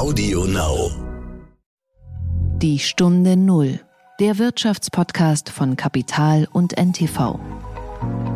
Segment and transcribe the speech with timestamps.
[0.00, 0.90] Audio Now.
[2.56, 3.80] Die Stunde Null.
[4.18, 7.38] Der Wirtschaftspodcast von Kapital und NTV.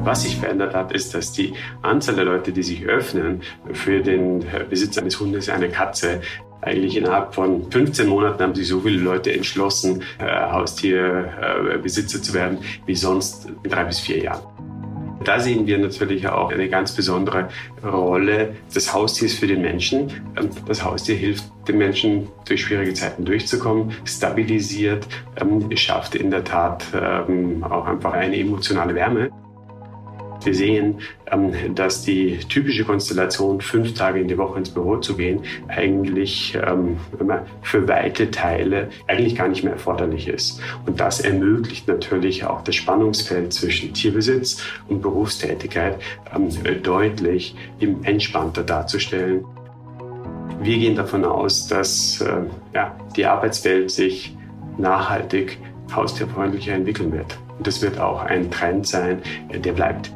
[0.03, 3.41] Was sich verändert hat, ist, dass die Anzahl der Leute, die sich öffnen
[3.73, 6.21] für den Besitz eines Hundes, eine Katze,
[6.61, 12.35] eigentlich innerhalb von 15 Monaten haben sich so viele Leute entschlossen, äh, Haustierbesitzer äh, zu
[12.35, 14.54] werden, wie sonst in drei bis vier Jahren.
[15.25, 17.49] Da sehen wir natürlich auch eine ganz besondere
[17.83, 20.11] Rolle des Haustiers für den Menschen.
[20.37, 25.07] Ähm, das Haustier hilft den Menschen durch schwierige Zeiten durchzukommen, stabilisiert,
[25.41, 29.31] ähm, schafft in der Tat ähm, auch einfach eine emotionale Wärme.
[30.45, 35.17] Wir sehen, ähm, dass die typische Konstellation, fünf Tage in die Woche ins Büro zu
[35.17, 36.99] gehen, eigentlich ähm,
[37.63, 40.61] für weite Teile eigentlich gar nicht mehr erforderlich ist.
[40.87, 45.99] Und das ermöglicht natürlich auch das Spannungsfeld zwischen Tierbesitz und Berufstätigkeit
[46.35, 46.51] ähm,
[46.83, 47.57] deutlich
[48.03, 49.45] entspannter darzustellen.
[50.61, 52.25] Wir gehen davon aus, dass
[52.73, 54.35] ja, die Arbeitswelt sich
[54.79, 55.59] nachhaltig
[55.95, 57.39] haustierfreundlicher entwickeln wird.
[57.59, 59.23] Und das wird auch ein Trend sein,
[59.53, 60.11] der bleibt.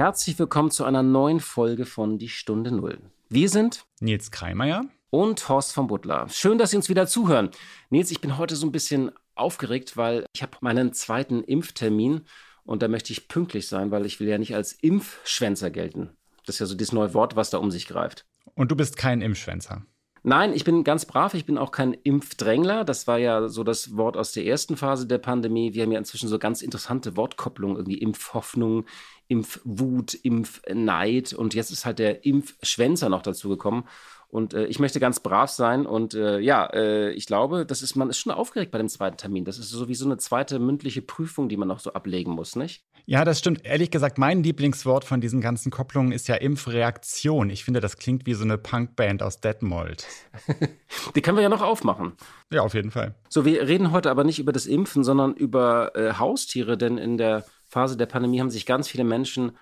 [0.00, 3.00] Herzlich willkommen zu einer neuen Folge von Die Stunde Null.
[3.28, 6.26] Wir sind Nils Kreimeier und Horst von Butler.
[6.30, 7.50] Schön, dass Sie uns wieder zuhören.
[7.90, 12.22] Nils, ich bin heute so ein bisschen aufgeregt, weil ich habe meinen zweiten Impftermin
[12.64, 16.08] und da möchte ich pünktlich sein, weil ich will ja nicht als Impfschwänzer gelten.
[16.46, 18.24] Das ist ja so dieses neue Wort, was da um sich greift.
[18.54, 19.84] Und du bist kein Impfschwänzer.
[20.22, 21.32] Nein, ich bin ganz brav.
[21.32, 22.84] Ich bin auch kein Impfdrängler.
[22.84, 25.72] Das war ja so das Wort aus der ersten Phase der Pandemie.
[25.72, 28.84] Wir haben ja inzwischen so ganz interessante Wortkopplungen, irgendwie Impfhoffnung,
[29.28, 33.84] Impfwut, Impfneid und jetzt ist halt der Impfschwänzer noch dazu gekommen.
[34.30, 37.96] Und äh, ich möchte ganz brav sein und äh, ja, äh, ich glaube, das ist,
[37.96, 39.44] man ist schon aufgeregt bei dem zweiten Termin.
[39.44, 42.54] Das ist so wie so eine zweite mündliche Prüfung, die man noch so ablegen muss,
[42.54, 42.84] nicht?
[43.06, 43.64] Ja, das stimmt.
[43.64, 47.50] Ehrlich gesagt, mein Lieblingswort von diesen ganzen Kopplungen ist ja Impfreaktion.
[47.50, 50.06] Ich finde, das klingt wie so eine Punkband aus Detmold.
[51.16, 52.12] die können wir ja noch aufmachen.
[52.52, 53.16] Ja, auf jeden Fall.
[53.28, 57.18] So, wir reden heute aber nicht über das Impfen, sondern über äh, Haustiere, denn in
[57.18, 59.52] der Phase der Pandemie haben sich ganz viele Menschen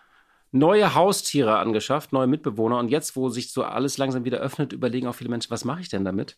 [0.51, 2.79] neue Haustiere angeschafft, neue Mitbewohner.
[2.79, 5.81] Und jetzt, wo sich so alles langsam wieder öffnet, überlegen auch viele Menschen, was mache
[5.81, 6.37] ich denn damit?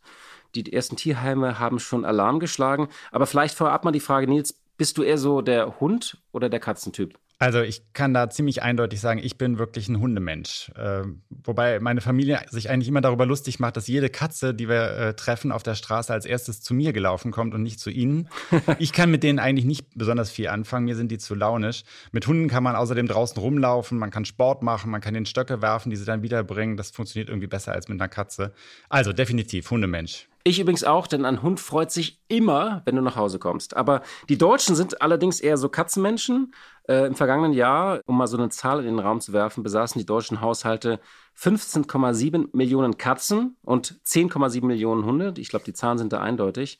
[0.54, 2.88] Die ersten Tierheime haben schon Alarm geschlagen.
[3.12, 6.58] Aber vielleicht vorab mal die Frage, Nils, bist du eher so der Hund oder der
[6.58, 7.18] Katzentyp?
[7.38, 10.70] Also ich kann da ziemlich eindeutig sagen, ich bin wirklich ein Hundemensch.
[10.74, 14.90] Äh, wobei meine Familie sich eigentlich immer darüber lustig macht, dass jede Katze, die wir
[14.96, 18.30] äh, treffen auf der Straße, als erstes zu mir gelaufen kommt und nicht zu ihnen.
[18.78, 20.86] ich kann mit denen eigentlich nicht besonders viel anfangen.
[20.86, 21.82] Mir sind die zu launisch.
[22.10, 25.60] Mit Hunden kann man außerdem draußen rumlaufen, man kann Sport machen, man kann den Stöcke
[25.60, 26.78] werfen, die sie dann wiederbringen.
[26.78, 28.54] Das funktioniert irgendwie besser als mit einer Katze.
[28.88, 30.29] Also definitiv Hundemensch.
[30.42, 33.76] Ich übrigens auch, denn ein Hund freut sich immer, wenn du nach Hause kommst.
[33.76, 36.54] Aber die Deutschen sind allerdings eher so Katzenmenschen.
[36.88, 39.98] Äh, Im vergangenen Jahr, um mal so eine Zahl in den Raum zu werfen, besaßen
[39.98, 40.98] die deutschen Haushalte
[41.38, 45.34] 15,7 Millionen Katzen und 10,7 Millionen Hunde.
[45.36, 46.78] Ich glaube, die Zahlen sind da eindeutig.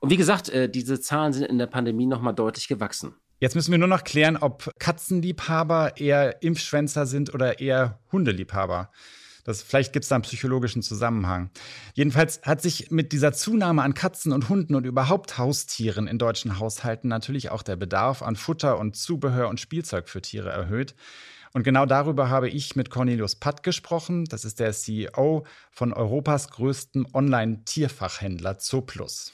[0.00, 3.14] Und wie gesagt, äh, diese Zahlen sind in der Pandemie nochmal deutlich gewachsen.
[3.40, 8.90] Jetzt müssen wir nur noch klären, ob Katzenliebhaber eher Impfschwänzer sind oder eher Hundeliebhaber.
[9.48, 11.48] Das, vielleicht gibt es da einen psychologischen Zusammenhang.
[11.94, 16.58] Jedenfalls hat sich mit dieser Zunahme an Katzen und Hunden und überhaupt Haustieren in deutschen
[16.58, 20.94] Haushalten natürlich auch der Bedarf an Futter und Zubehör und Spielzeug für Tiere erhöht.
[21.54, 24.26] Und genau darüber habe ich mit Cornelius Patt gesprochen.
[24.26, 29.32] Das ist der CEO von Europas größtem Online-Tierfachhändler Zooplus.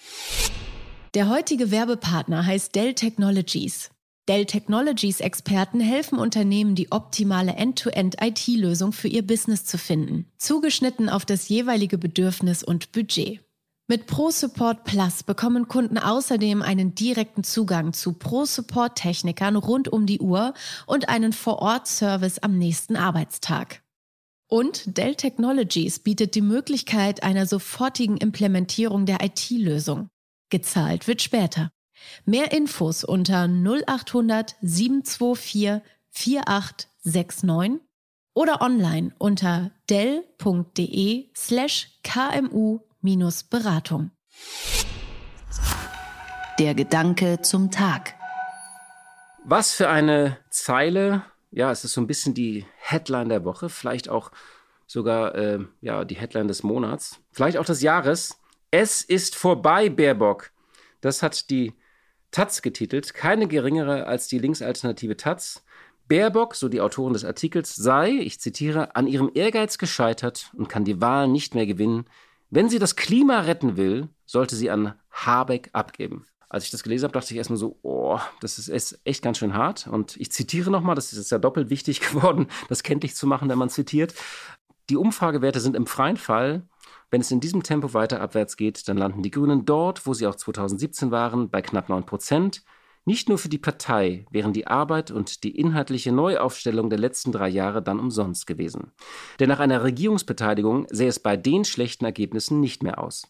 [1.15, 3.91] Der heutige Werbepartner heißt Dell Technologies.
[4.27, 11.27] Dell Technologies Experten helfen Unternehmen, die optimale End-to-End-IT-Lösung für ihr Business zu finden, zugeschnitten auf
[11.27, 13.41] das jeweilige Bedürfnis und Budget.
[13.87, 20.55] Mit ProSupport Plus bekommen Kunden außerdem einen direkten Zugang zu Pro-Support-Technikern rund um die Uhr
[20.87, 23.83] und einen Vor-Ort-Service am nächsten Arbeitstag.
[24.49, 30.09] Und Dell Technologies bietet die Möglichkeit einer sofortigen Implementierung der IT-Lösung.
[30.49, 31.74] Gezahlt wird später.
[32.25, 37.81] Mehr Infos unter 0800 724 4869
[38.35, 44.11] oder online unter dell.de slash kmu-beratung.
[46.59, 48.15] Der Gedanke zum Tag.
[49.45, 51.25] Was für eine Zeile.
[51.51, 54.33] Ja, es ist so ein bisschen die Headline der Woche, vielleicht auch
[54.87, 58.41] sogar äh, ja, die Headline des Monats, vielleicht auch des Jahres.
[58.71, 60.51] Es ist vorbei, Baerbock.
[61.01, 61.75] Das hat die
[62.35, 65.65] Taz getitelt, keine geringere als die Linksalternative Taz.
[66.09, 70.85] Baerbock, so die Autoren des Artikels, sei, ich zitiere, an ihrem Ehrgeiz gescheitert und kann
[70.85, 72.07] die Wahl nicht mehr gewinnen.
[72.51, 76.27] Wenn sie das Klima retten will, sollte sie an Habeck abgeben.
[76.49, 79.55] Als ich das gelesen habe, dachte ich erstmal so, oh, das ist echt ganz schön
[79.55, 79.87] hart.
[79.87, 83.59] Und ich zitiere nochmal, das ist ja doppelt wichtig geworden, das kenntlich zu machen, wenn
[83.59, 84.13] man zitiert.
[84.91, 86.65] Die Umfragewerte sind im freien Fall
[87.11, 90.27] wenn es in diesem Tempo weiter abwärts geht, dann landen die Grünen dort, wo sie
[90.27, 92.63] auch 2017 waren, bei knapp 9 Prozent.
[93.07, 97.49] Nicht nur für die Partei wären die Arbeit und die inhaltliche Neuaufstellung der letzten drei
[97.49, 98.93] Jahre dann umsonst gewesen.
[99.39, 103.29] Denn nach einer Regierungsbeteiligung sähe es bei den schlechten Ergebnissen nicht mehr aus.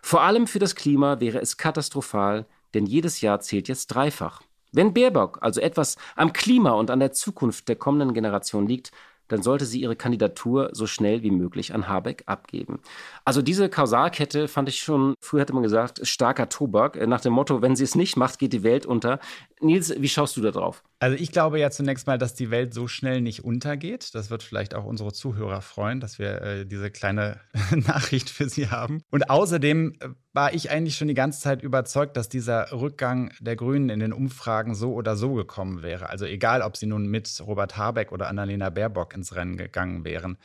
[0.00, 4.42] Vor allem für das Klima wäre es katastrophal, denn jedes Jahr zählt jetzt dreifach.
[4.70, 8.92] Wenn Baerbock also etwas am Klima und an der Zukunft der kommenden Generation liegt,
[9.28, 12.80] dann sollte sie ihre Kandidatur so schnell wie möglich an Habeck abgeben.
[13.24, 17.32] Also diese Kausalkette fand ich schon, früher hätte man gesagt, starker Tobak, äh, nach dem
[17.32, 19.18] Motto, wenn sie es nicht macht, geht die Welt unter.
[19.60, 20.82] Nils, wie schaust du da drauf?
[20.98, 24.14] Also ich glaube ja zunächst mal, dass die Welt so schnell nicht untergeht.
[24.14, 28.68] Das wird vielleicht auch unsere Zuhörer freuen, dass wir äh, diese kleine Nachricht für sie
[28.68, 29.02] haben.
[29.10, 33.56] Und außerdem äh, war ich eigentlich schon die ganze Zeit überzeugt, dass dieser Rückgang der
[33.56, 36.10] Grünen in den Umfragen so oder so gekommen wäre.
[36.10, 40.36] Also egal, ob sie nun mit Robert Habeck oder Annalena Baerbock ins Rennen gegangen wären.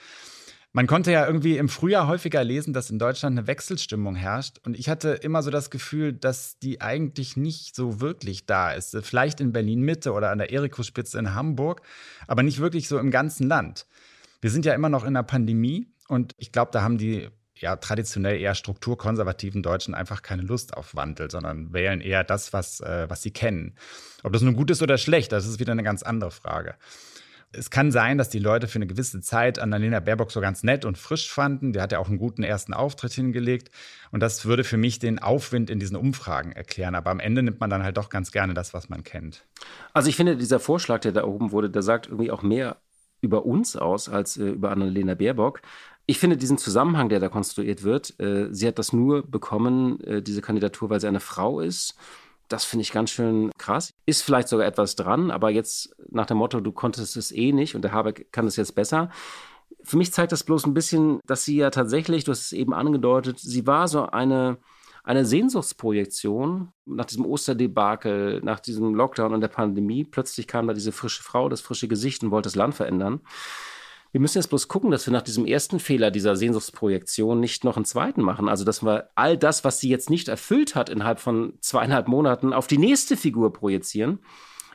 [0.73, 4.59] Man konnte ja irgendwie im Frühjahr häufiger lesen, dass in Deutschland eine Wechselstimmung herrscht.
[4.63, 8.97] Und ich hatte immer so das Gefühl, dass die eigentlich nicht so wirklich da ist.
[9.01, 11.81] Vielleicht in Berlin Mitte oder an der Erikospitze in Hamburg,
[12.25, 13.85] aber nicht wirklich so im ganzen Land.
[14.39, 17.75] Wir sind ja immer noch in einer Pandemie und ich glaube, da haben die ja
[17.75, 23.09] traditionell eher strukturkonservativen Deutschen einfach keine Lust auf Wandel, sondern wählen eher das, was, äh,
[23.09, 23.75] was sie kennen.
[24.23, 26.75] Ob das nun gut ist oder schlecht, das ist wieder eine ganz andere Frage
[27.53, 30.85] es kann sein, dass die Leute für eine gewisse Zeit Annalena Baerbock so ganz nett
[30.85, 31.73] und frisch fanden.
[31.73, 33.71] Die hat ja auch einen guten ersten Auftritt hingelegt.
[34.11, 36.95] Und das würde für mich den Aufwind in diesen Umfragen erklären.
[36.95, 39.45] Aber am Ende nimmt man dann halt doch ganz gerne das, was man kennt.
[39.93, 42.77] Also ich finde, dieser Vorschlag, der da oben wurde, der sagt irgendwie auch mehr
[43.19, 45.61] über uns aus als äh, über Annalena Baerbock.
[46.05, 50.21] Ich finde diesen Zusammenhang, der da konstruiert wird, äh, sie hat das nur bekommen, äh,
[50.21, 51.95] diese Kandidatur, weil sie eine Frau ist
[52.51, 53.93] das finde ich ganz schön krass.
[54.05, 57.75] Ist vielleicht sogar etwas dran, aber jetzt nach dem Motto, du konntest es eh nicht
[57.75, 59.09] und der Habeck kann es jetzt besser.
[59.83, 62.73] Für mich zeigt das bloß ein bisschen, dass sie ja tatsächlich, du hast es eben
[62.73, 64.57] angedeutet, sie war so eine,
[65.03, 70.03] eine Sehnsuchtsprojektion nach diesem Osterdebakel, nach diesem Lockdown und der Pandemie.
[70.03, 73.21] Plötzlich kam da diese frische Frau, das frische Gesicht und wollte das Land verändern.
[74.11, 77.77] Wir müssen jetzt bloß gucken, dass wir nach diesem ersten Fehler dieser Sehnsuchtsprojektion nicht noch
[77.77, 78.49] einen zweiten machen.
[78.49, 82.53] Also, dass wir all das, was sie jetzt nicht erfüllt hat, innerhalb von zweieinhalb Monaten
[82.53, 84.19] auf die nächste Figur projizieren.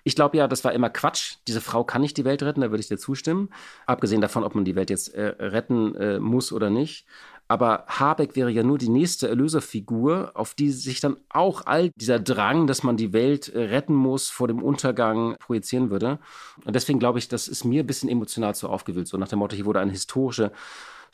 [0.05, 1.38] Ich glaube ja, das war immer Quatsch.
[1.49, 3.50] Diese Frau kann nicht die Welt retten, da würde ich dir zustimmen.
[3.87, 7.06] Abgesehen davon, ob man die Welt jetzt äh, retten äh, muss oder nicht.
[7.48, 12.19] Aber Habeck wäre ja nur die nächste Erlöserfigur, auf die sich dann auch all dieser
[12.19, 16.19] Drang, dass man die Welt äh, retten muss, vor dem Untergang projizieren würde.
[16.64, 19.06] Und deswegen glaube ich, das ist mir ein bisschen emotional zu aufgewühlt.
[19.06, 20.50] So nach dem Motto, hier wurde eine historische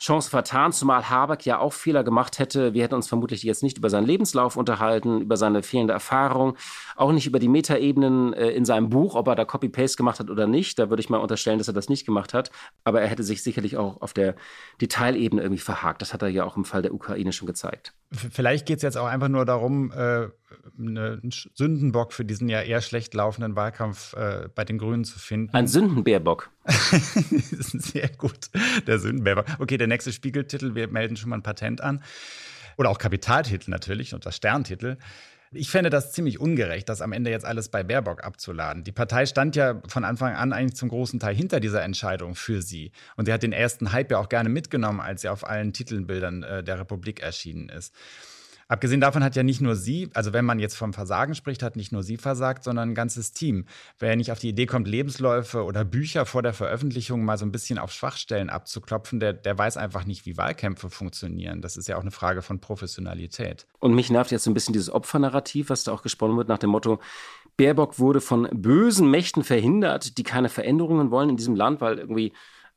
[0.03, 2.73] Chance vertan, zumal Habeck ja auch Fehler gemacht hätte.
[2.73, 6.57] Wir hätten uns vermutlich jetzt nicht über seinen Lebenslauf unterhalten, über seine fehlende Erfahrung,
[6.97, 10.29] auch nicht über die Metaebenen äh, in seinem Buch, ob er da Copy-Paste gemacht hat
[10.29, 10.77] oder nicht.
[10.77, 12.51] Da würde ich mal unterstellen, dass er das nicht gemacht hat.
[12.83, 14.35] Aber er hätte sich sicherlich auch auf der
[14.81, 16.01] Detailebene irgendwie verhakt.
[16.01, 17.93] Das hat er ja auch im Fall der Ukraine schon gezeigt.
[18.13, 20.27] Vielleicht geht es jetzt auch einfach nur darum, äh,
[20.77, 25.53] einen Sündenbock für diesen ja eher schlecht laufenden Wahlkampf äh, bei den Grünen zu finden.
[25.53, 26.49] Ein Sündenbärbock.
[26.67, 28.49] Sehr gut,
[28.87, 29.45] der Sündenbärbock.
[29.59, 32.03] Okay, der nächste Spiegeltitel, wir melden schon mal ein Patent an.
[32.77, 34.97] Oder auch Kapitaltitel natürlich und das Sterntitel.
[35.53, 38.83] Ich fände das ziemlich ungerecht, das am Ende jetzt alles bei Baerbock abzuladen.
[38.83, 42.61] Die Partei stand ja von Anfang an eigentlich zum großen Teil hinter dieser Entscheidung für
[42.61, 42.91] sie.
[43.17, 46.43] Und sie hat den ersten Hype ja auch gerne mitgenommen, als sie auf allen Titelbildern
[46.43, 47.93] äh, der Republik erschienen ist.
[48.73, 51.75] Abgesehen davon hat ja nicht nur sie, also wenn man jetzt vom Versagen spricht, hat
[51.75, 53.65] nicht nur sie versagt, sondern ein ganzes Team.
[53.99, 57.51] Wer nicht auf die Idee kommt, Lebensläufe oder Bücher vor der Veröffentlichung mal so ein
[57.51, 61.61] bisschen auf Schwachstellen abzuklopfen, der, der weiß einfach nicht, wie Wahlkämpfe funktionieren.
[61.61, 63.67] Das ist ja auch eine Frage von Professionalität.
[63.77, 66.57] Und mich nervt jetzt so ein bisschen dieses Opfernarrativ, was da auch gesponnen wird nach
[66.57, 66.99] dem Motto,
[67.57, 72.33] Baerbock wurde von bösen Mächten verhindert, die keine Veränderungen wollen in diesem Land, weil irgendwie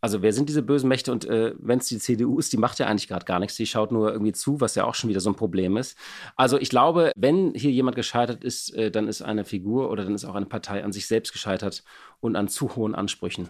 [0.06, 1.10] also wer sind diese bösen Mächte?
[1.10, 3.56] Und äh, wenn es die CDU ist, die macht ja eigentlich gerade gar nichts.
[3.56, 5.98] Die schaut nur irgendwie zu, was ja auch schon wieder so ein Problem ist.
[6.36, 10.14] Also ich glaube, wenn hier jemand gescheitert ist, äh, dann ist eine Figur oder dann
[10.14, 11.82] ist auch eine Partei an sich selbst gescheitert
[12.20, 13.48] und an zu hohen Ansprüchen,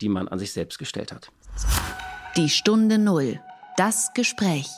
[0.00, 1.32] die man an sich selbst gestellt hat.
[2.36, 3.40] Die Stunde Null.
[3.76, 4.68] Das Gespräch.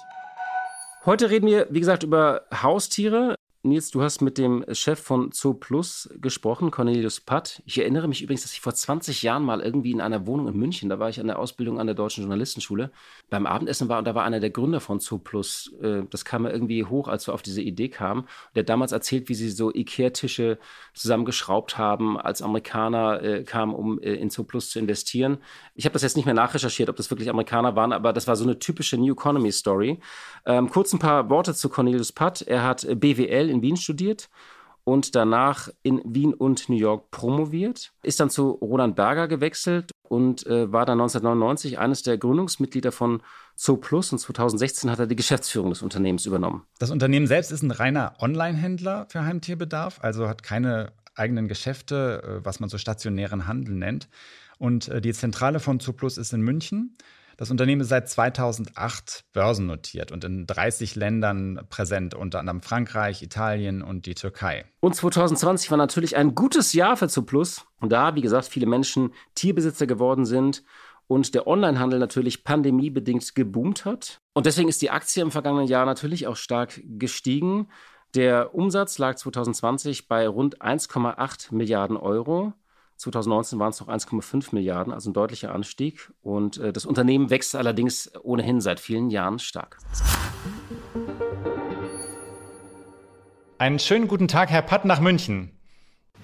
[1.04, 3.34] Heute reden wir, wie gesagt, über Haustiere.
[3.62, 7.62] Nils, du hast mit dem Chef von Zoo Plus gesprochen, Cornelius Patt.
[7.66, 10.56] Ich erinnere mich übrigens, dass ich vor 20 Jahren mal irgendwie in einer Wohnung in
[10.56, 12.90] München, da war ich an der Ausbildung an der Deutschen Journalistenschule,
[13.28, 15.74] beim Abendessen war und da war einer der Gründer von Zoo Plus.
[15.82, 18.26] Äh, das kam mir irgendwie hoch, als wir auf diese Idee kamen.
[18.54, 20.56] Der damals erzählt, wie sie so Ikea-Tische
[20.94, 25.36] zusammengeschraubt haben, als Amerikaner äh, kamen, um äh, in Zoo Plus zu investieren.
[25.74, 28.36] Ich habe das jetzt nicht mehr nachrecherchiert, ob das wirklich Amerikaner waren, aber das war
[28.36, 30.00] so eine typische New Economy Story.
[30.46, 32.40] Ähm, kurz ein paar Worte zu Cornelius Patt.
[32.40, 34.28] Er hat BWL in Wien studiert
[34.84, 40.46] und danach in Wien und New York promoviert, ist dann zu Roland Berger gewechselt und
[40.46, 43.22] äh, war dann 1999 eines der Gründungsmitglieder von
[43.56, 46.64] Zooplus und 2016 hat er die Geschäftsführung des Unternehmens übernommen.
[46.78, 52.44] Das Unternehmen selbst ist ein reiner Online-Händler für Heimtierbedarf, also hat keine eigenen Geschäfte, äh,
[52.44, 54.08] was man so stationären Handel nennt.
[54.58, 56.96] Und äh, die Zentrale von Zooplus ist in München.
[57.40, 63.80] Das Unternehmen ist seit 2008 börsennotiert und in 30 Ländern präsent, unter anderem Frankreich, Italien
[63.80, 64.66] und die Türkei.
[64.80, 67.64] Und 2020 war natürlich ein gutes Jahr für Zooplus.
[67.80, 70.62] Und da, wie gesagt, viele Menschen Tierbesitzer geworden sind
[71.06, 74.20] und der Onlinehandel natürlich pandemiebedingt geboomt hat.
[74.34, 77.68] Und deswegen ist die Aktie im vergangenen Jahr natürlich auch stark gestiegen.
[78.14, 82.52] Der Umsatz lag 2020 bei rund 1,8 Milliarden Euro.
[83.00, 86.12] 2019 waren es noch 1,5 Milliarden, also ein deutlicher Anstieg.
[86.20, 89.78] Und äh, das Unternehmen wächst allerdings ohnehin seit vielen Jahren stark.
[93.56, 95.50] Einen schönen guten Tag, Herr Patt, nach München.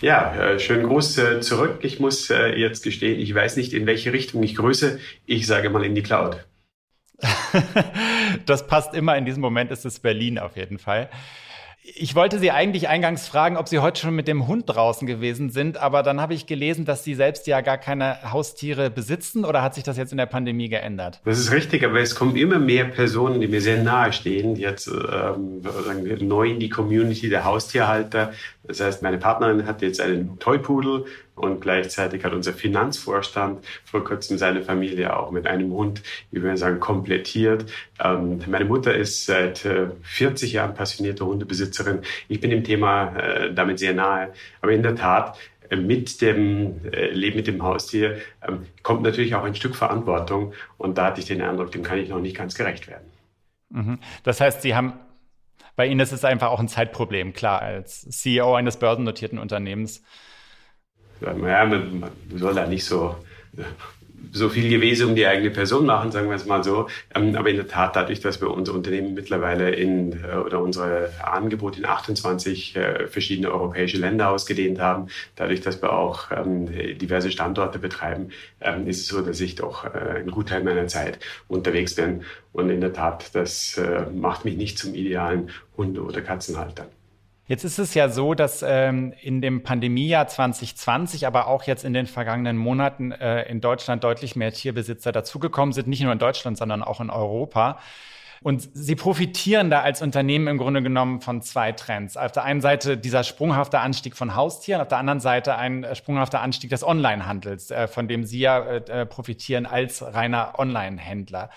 [0.02, 1.78] Ja, äh, schönen Gruß äh, zurück.
[1.80, 5.00] Ich muss äh, jetzt gestehen, ich weiß nicht, in welche Richtung ich grüße.
[5.24, 6.46] Ich sage mal in die Cloud.
[8.46, 9.16] das passt immer.
[9.16, 11.08] In diesem Moment ist es Berlin auf jeden Fall.
[11.94, 15.50] Ich wollte Sie eigentlich eingangs fragen, ob Sie heute schon mit dem Hund draußen gewesen
[15.50, 19.62] sind, aber dann habe ich gelesen, dass Sie selbst ja gar keine Haustiere besitzen oder
[19.62, 21.20] hat sich das jetzt in der Pandemie geändert?
[21.24, 24.88] Das ist richtig, aber es kommen immer mehr Personen, die mir sehr nahe stehen, jetzt
[24.88, 25.62] ähm,
[26.20, 28.32] neu in die Community der Haustierhalter.
[28.64, 31.04] Das heißt, meine Partnerin hat jetzt einen Toypudel
[31.36, 36.56] und gleichzeitig hat unser Finanzvorstand vor kurzem seine Familie auch mit einem Hund, wie wir
[36.56, 37.66] sagen, komplettiert.
[38.02, 41.75] Ähm, meine Mutter ist seit äh, 40 Jahren passionierte Hundebesitzerin.
[42.28, 44.32] Ich bin dem Thema äh, damit sehr nahe.
[44.60, 49.34] Aber in der Tat, äh, mit dem äh, Leben mit dem Haustier ähm, kommt natürlich
[49.34, 50.52] auch ein Stück Verantwortung.
[50.78, 53.10] Und da hatte ich den Eindruck, dem kann ich noch nicht ganz gerecht werden.
[53.70, 53.98] Mhm.
[54.22, 54.94] Das heißt, Sie haben
[55.74, 60.02] bei Ihnen ist es einfach auch ein Zeitproblem, klar, als CEO eines börsennotierten Unternehmens
[61.20, 63.16] ja, man, man soll da nicht so,
[64.32, 66.88] so viel Gewese um die eigene Person machen, sagen wir es mal so.
[67.14, 71.10] Ähm, aber in der Tat, dadurch, dass wir unser Unternehmen mittlerweile in, äh, oder unsere
[71.22, 76.66] Angebote in 28 äh, verschiedene europäische Länder ausgedehnt haben, dadurch, dass wir auch ähm,
[76.98, 78.30] diverse Standorte betreiben,
[78.60, 81.18] ähm, ist es so, dass ich doch äh, einen Gutteil meiner Zeit
[81.48, 82.22] unterwegs bin.
[82.52, 83.78] Und in der Tat, das
[84.14, 86.86] macht mich nicht zum idealen Hunde- oder Katzenhalter.
[87.48, 91.92] Jetzt ist es ja so, dass ähm, in dem Pandemiejahr 2020, aber auch jetzt in
[91.92, 96.58] den vergangenen Monaten äh, in Deutschland deutlich mehr Tierbesitzer dazugekommen sind, nicht nur in Deutschland,
[96.58, 97.78] sondern auch in Europa.
[98.42, 102.16] Und sie profitieren da als Unternehmen im Grunde genommen von zwei Trends.
[102.16, 105.94] Auf der einen Seite dieser sprunghafte Anstieg von Haustieren, auf der anderen Seite ein äh,
[105.94, 111.50] sprunghafter Anstieg des Onlinehandels, äh, von dem Sie ja äh, profitieren als reiner Onlinehändler.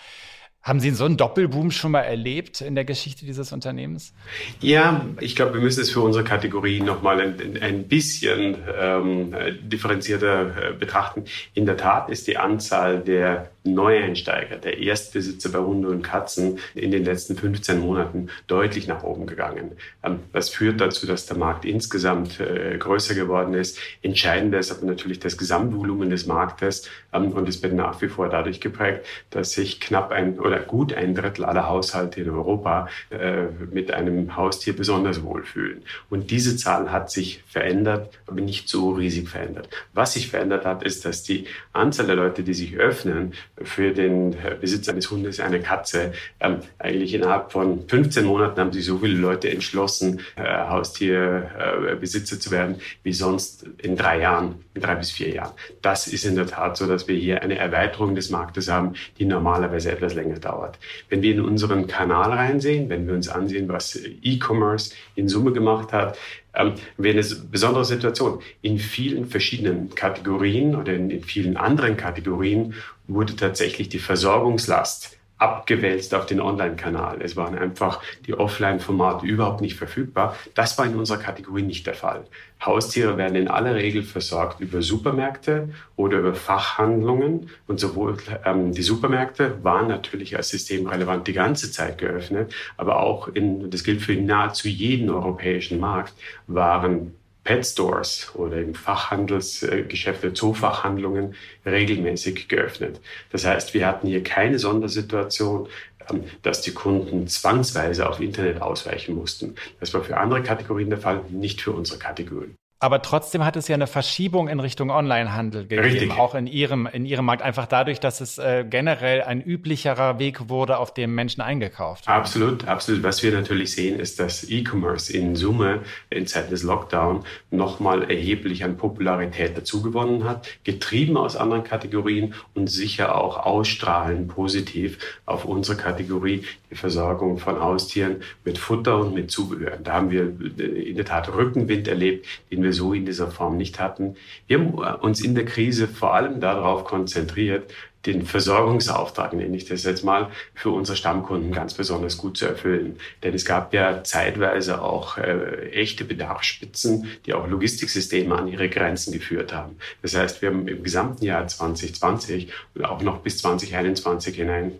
[0.61, 4.13] Haben Sie so einen Doppelboom schon mal erlebt in der Geschichte dieses Unternehmens?
[4.59, 10.71] Ja, ich glaube, wir müssen es für unsere Kategorie nochmal ein, ein bisschen ähm, differenzierter
[10.71, 11.23] äh, betrachten.
[11.53, 16.91] In der Tat ist die Anzahl der Neueinsteiger, der Erstbesitzer bei Hunde und Katzen in
[16.91, 19.71] den letzten 15 Monaten deutlich nach oben gegangen.
[20.03, 23.79] Ähm, das führt dazu, dass der Markt insgesamt äh, größer geworden ist.
[24.01, 28.29] Entscheidend ist aber natürlich das Gesamtvolumen des Marktes ähm, und es wird nach wie vor
[28.29, 33.43] dadurch geprägt, dass sich knapp ein oder gut ein Drittel aller Haushalte in Europa äh,
[33.71, 35.83] mit einem Haustier besonders wohlfühlen.
[36.09, 39.69] Und diese Zahl hat sich verändert, aber nicht so riesig verändert.
[39.93, 44.35] Was sich verändert hat, ist, dass die Anzahl der Leute, die sich öffnen, für den
[44.61, 46.13] Besitz eines Hundes eine Katze.
[46.39, 52.39] Ähm, eigentlich innerhalb von 15 Monaten haben sich so viele Leute entschlossen, äh, Haustierbesitzer äh,
[52.39, 55.53] zu werden, wie sonst in drei Jahren, drei bis vier Jahren.
[55.81, 59.25] Das ist in der Tat so, dass wir hier eine Erweiterung des Marktes haben, die
[59.25, 60.79] normalerweise etwas länger dauert.
[61.09, 65.93] Wenn wir in unseren Kanal reinsehen, wenn wir uns ansehen, was E-Commerce in Summe gemacht
[65.93, 66.17] hat,
[66.53, 68.41] ähm, wäre eine besondere Situation.
[68.61, 72.73] In vielen verschiedenen Kategorien oder in, in vielen anderen Kategorien
[73.07, 77.21] wurde tatsächlich die Versorgungslast abgewälzt auf den Online-Kanal.
[77.21, 80.35] Es waren einfach die Offline-Formate überhaupt nicht verfügbar.
[80.53, 82.25] Das war in unserer Kategorie nicht der Fall.
[82.63, 87.49] Haustiere werden in aller Regel versorgt über Supermärkte oder über Fachhandlungen.
[87.67, 92.99] Und sowohl ähm, die Supermärkte waren natürlich als System relevant die ganze Zeit geöffnet, aber
[92.99, 96.13] auch in, das gilt für nahezu jeden europäischen Markt,
[96.47, 97.15] waren
[97.49, 101.33] Pet Stores oder eben Fachhandelsgeschäfte, Zoofachhandlungen
[101.65, 103.01] regelmäßig geöffnet.
[103.31, 105.67] Das heißt, wir hatten hier keine Sondersituation,
[106.11, 109.55] ähm, dass die Kunden zwangsweise auf Internet ausweichen mussten.
[109.79, 112.58] Das war für andere Kategorien der Fall, nicht für unsere Kategorien.
[112.81, 116.11] Aber trotzdem hat es ja eine Verschiebung in Richtung Onlinehandel gegeben, Richtig.
[116.11, 120.47] auch in ihrem, in ihrem Markt, einfach dadurch, dass es äh, generell ein üblicherer Weg
[120.47, 122.21] wurde, auf dem Menschen eingekauft haben.
[122.21, 123.03] Absolut, absolut.
[123.03, 128.63] Was wir natürlich sehen, ist, dass E-Commerce in Summe in Zeiten des Lockdown nochmal erheblich
[128.63, 135.77] an Popularität dazugewonnen hat, getrieben aus anderen Kategorien und sicher auch ausstrahlen positiv auf unsere
[135.77, 139.77] Kategorie, die Versorgung von Haustieren mit Futter und mit Zubehör.
[139.83, 143.79] Da haben wir in der Tat Rückenwind erlebt, den wir so in dieser Form nicht
[143.79, 144.15] hatten.
[144.47, 147.71] Wir haben uns in der Krise vor allem darauf konzentriert,
[148.05, 152.97] den Versorgungsauftrag, nenne ich das jetzt mal, für unsere Stammkunden ganz besonders gut zu erfüllen.
[153.23, 159.11] Denn es gab ja zeitweise auch äh, echte Bedarfsspitzen, die auch Logistiksysteme an ihre Grenzen
[159.11, 159.75] geführt haben.
[160.01, 164.71] Das heißt, wir haben im gesamten Jahr 2020 und auch noch bis 2021 hinein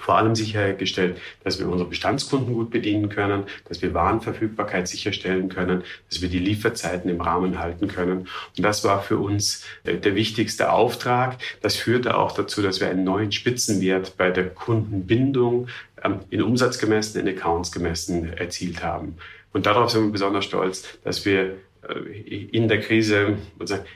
[0.00, 5.82] vor allem sichergestellt, dass wir unsere Bestandskunden gut bedienen können, dass wir Warenverfügbarkeit sicherstellen können,
[6.08, 8.28] dass wir die Lieferzeiten im Rahmen halten können.
[8.56, 11.38] Und das war für uns äh, der wichtigste Auftrag.
[11.60, 15.68] Das führte auch dazu, dass wir einen neuen Spitzenwert bei der Kundenbindung
[16.02, 19.16] ähm, in Umsatz gemessen, in Accounts gemessen erzielt haben.
[19.52, 21.56] Und darauf sind wir besonders stolz, dass wir
[22.26, 23.36] in der Krise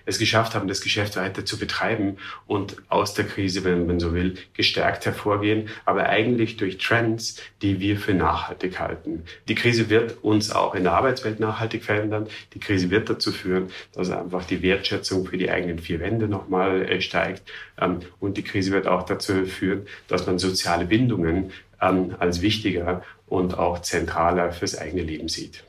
[0.04, 4.14] es geschafft haben, das Geschäft weiter zu betreiben und aus der Krise, wenn man so
[4.14, 9.24] will, gestärkt hervorgehen, aber eigentlich durch Trends, die wir für nachhaltig halten.
[9.48, 12.26] Die Krise wird uns auch in der Arbeitswelt nachhaltig verändern.
[12.54, 16.82] Die Krise wird dazu führen, dass einfach die Wertschätzung für die eigenen vier Wände nochmal
[16.82, 17.42] äh, steigt.
[17.80, 23.02] Ähm, und die Krise wird auch dazu führen, dass man soziale Bindungen ähm, als wichtiger
[23.26, 25.64] und auch zentraler fürs eigene Leben sieht.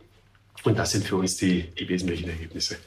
[0.64, 2.78] Und das sind für uns die, die wesentlichen Ergebnisse.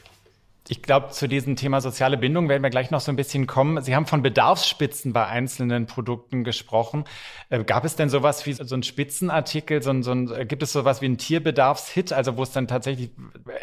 [0.72, 3.82] Ich glaube, zu diesem Thema soziale Bindung werden wir gleich noch so ein bisschen kommen.
[3.82, 7.04] Sie haben von Bedarfsspitzen bei einzelnen Produkten gesprochen.
[7.50, 9.82] Äh, gab es denn sowas wie so ein Spitzenartikel?
[9.82, 12.68] So ein, so ein, äh, gibt es sowas wie ein Tierbedarfshit, also wo es dann
[12.68, 13.10] tatsächlich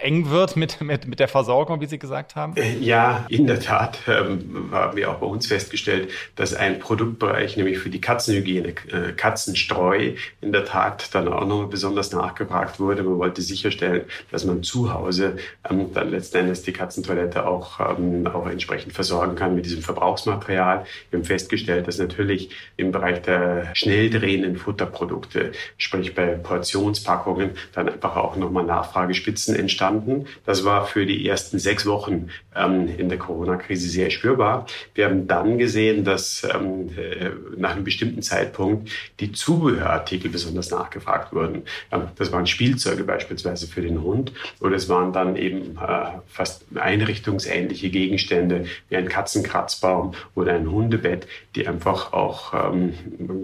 [0.04, 2.56] eng wird mit, mit, mit der Versorgung, wie Sie gesagt haben?
[2.58, 7.58] Äh, ja, in der Tat ähm, haben wir auch bei uns festgestellt, dass ein Produktbereich,
[7.58, 13.02] nämlich für die Katzenhygiene, äh, Katzenstreu, in der Tat dann auch noch besonders nachgefragt wurde.
[13.02, 15.38] Man wollte sicherstellen, dass man zu Hause
[15.68, 19.82] ähm, dann letzten Endes die Katzen Katzentoilette auch, ähm, auch entsprechend versorgen kann mit diesem
[19.82, 20.86] Verbrauchsmaterial.
[21.10, 27.90] Wir haben festgestellt, dass natürlich im Bereich der schnell drehenden Futterprodukte, sprich bei Portionspackungen, dann
[27.90, 30.26] einfach auch nochmal Nachfragespitzen entstanden.
[30.46, 34.66] Das war für die ersten sechs Wochen ähm, in der Corona-Krise sehr spürbar.
[34.94, 41.34] Wir haben dann gesehen, dass ähm, äh, nach einem bestimmten Zeitpunkt die Zubehörartikel besonders nachgefragt
[41.34, 41.64] wurden.
[41.92, 46.66] Ähm, das waren Spielzeuge beispielsweise für den Hund oder es waren dann eben äh, fast
[46.90, 52.94] einrichtungsähnliche Gegenstände wie ein Katzenkratzbaum oder ein Hundebett, die einfach auch, ähm,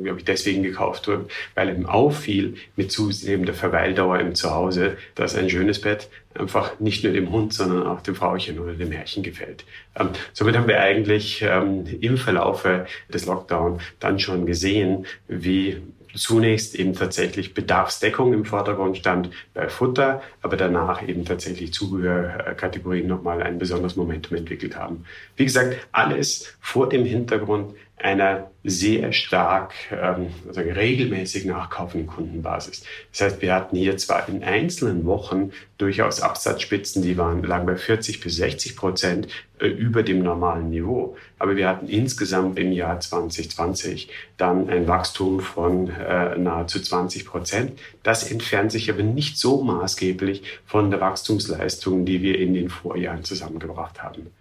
[0.04, 5.50] glaube ich, deswegen gekauft wurden, weil ihm auffiel mit zunehmender Verweildauer im Zuhause, dass ein
[5.50, 9.64] schönes Bett einfach nicht nur dem Hund, sondern auch dem Frauchen oder dem Herrchen gefällt.
[9.96, 15.78] Ähm, somit haben wir eigentlich ähm, im Verlaufe des Lockdown dann schon gesehen, wie
[16.16, 23.44] zunächst eben tatsächlich Bedarfsdeckung im Vordergrund stand bei Futter, aber danach eben tatsächlich Zubehörkategorien nochmal
[23.44, 25.06] ein besonderes Momentum entwickelt haben.
[25.36, 32.84] Wie gesagt, alles vor dem Hintergrund einer sehr stark ähm, also regelmäßig nachkaufenden Kundenbasis.
[33.12, 37.78] Das heißt, wir hatten hier zwar in einzelnen Wochen durchaus Absatzspitzen, die waren, lagen bei
[37.78, 39.28] 40 bis 60 Prozent
[39.60, 41.16] äh, über dem normalen Niveau.
[41.40, 47.80] Aber wir hatten insgesamt im Jahr 2020 dann ein Wachstum von äh, nahezu 20 Prozent.
[48.04, 53.24] Das entfernt sich aber nicht so maßgeblich von der Wachstumsleistung, die wir in den Vorjahren
[53.24, 54.32] zusammengebracht haben.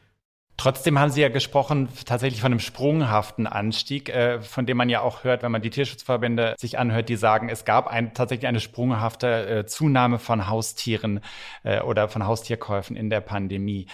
[0.56, 5.00] Trotzdem haben Sie ja gesprochen tatsächlich von einem sprunghaften Anstieg, äh, von dem man ja
[5.00, 8.60] auch hört, wenn man die Tierschutzverbände sich anhört, die sagen, es gab ein, tatsächlich eine
[8.60, 11.20] sprunghafte äh, Zunahme von Haustieren
[11.64, 13.86] äh, oder von Haustierkäufen in der Pandemie.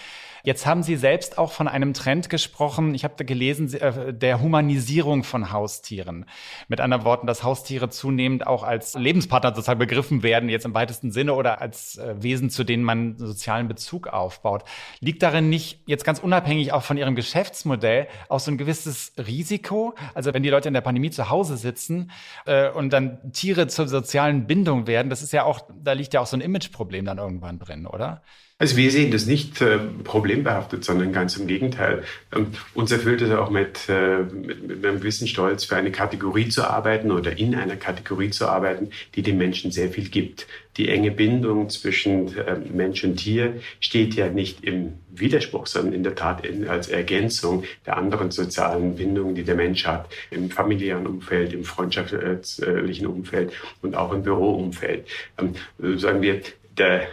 [0.43, 5.23] Jetzt haben Sie selbst auch von einem Trend gesprochen, ich habe gelesen, äh, der Humanisierung
[5.23, 6.25] von Haustieren.
[6.67, 11.11] Mit anderen Worten, dass Haustiere zunehmend auch als Lebenspartner sozusagen begriffen werden, jetzt im weitesten
[11.11, 14.63] Sinne oder als äh, Wesen, zu denen man sozialen Bezug aufbaut.
[14.99, 16.19] Liegt darin nicht, jetzt ganz
[16.51, 19.95] unabhängig auch von Ihrem Geschäftsmodell, auch so ein gewisses Risiko?
[20.13, 22.11] Also wenn die Leute in der Pandemie zu Hause sitzen
[22.45, 26.19] äh, und dann Tiere zur sozialen Bindung werden, das ist ja auch, da liegt ja
[26.19, 28.21] auch so ein Imageproblem dann irgendwann drin, oder?
[28.61, 32.03] Also wir sehen das nicht äh, problembehaftet, sondern ganz im Gegenteil.
[32.31, 36.47] Ähm, uns erfüllt es auch mit, äh, mit, mit einem gewissen Stolz, für eine Kategorie
[36.47, 40.45] zu arbeiten oder in einer Kategorie zu arbeiten, die den Menschen sehr viel gibt.
[40.77, 46.03] Die enge Bindung zwischen äh, Mensch und Tier steht ja nicht im Widerspruch, sondern in
[46.03, 51.07] der Tat in, als Ergänzung der anderen sozialen Bindungen, die der Mensch hat, im familiären
[51.07, 55.07] Umfeld, im freundschaftlichen Umfeld und auch im Büroumfeld.
[55.39, 56.41] Ähm, sagen wir,
[56.77, 57.07] der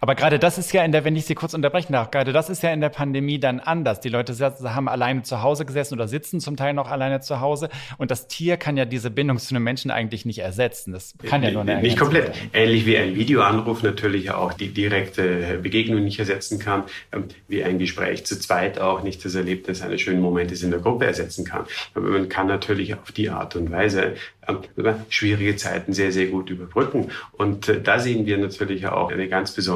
[0.00, 2.48] Aber gerade das ist ja in der, wenn ich Sie kurz unterbrechen darf, gerade das
[2.48, 4.00] ist ja in der Pandemie dann anders.
[4.00, 4.32] Die Leute
[4.74, 7.68] haben alleine zu Hause gesessen oder sitzen zum Teil noch alleine zu Hause.
[7.98, 10.92] Und das Tier kann ja diese Bindung zu einem Menschen eigentlich nicht ersetzen.
[10.92, 12.28] Das kann ja nur eine Nicht komplett.
[12.28, 12.50] Werden.
[12.52, 17.78] Ähnlich wie ein Videoanruf natürlich auch die direkte Begegnung nicht ersetzen kann, ähm, wie ein
[17.78, 21.64] Gespräch zu zweit auch nicht das Erlebnis eines schönen Momentes in der Gruppe ersetzen kann.
[21.94, 24.14] Aber man kann natürlich auf die Art und Weise
[24.46, 24.58] ähm,
[25.08, 27.10] schwierige Zeiten sehr, sehr gut überbrücken.
[27.32, 29.71] Und äh, da sehen wir natürlich auch eine ganz besondere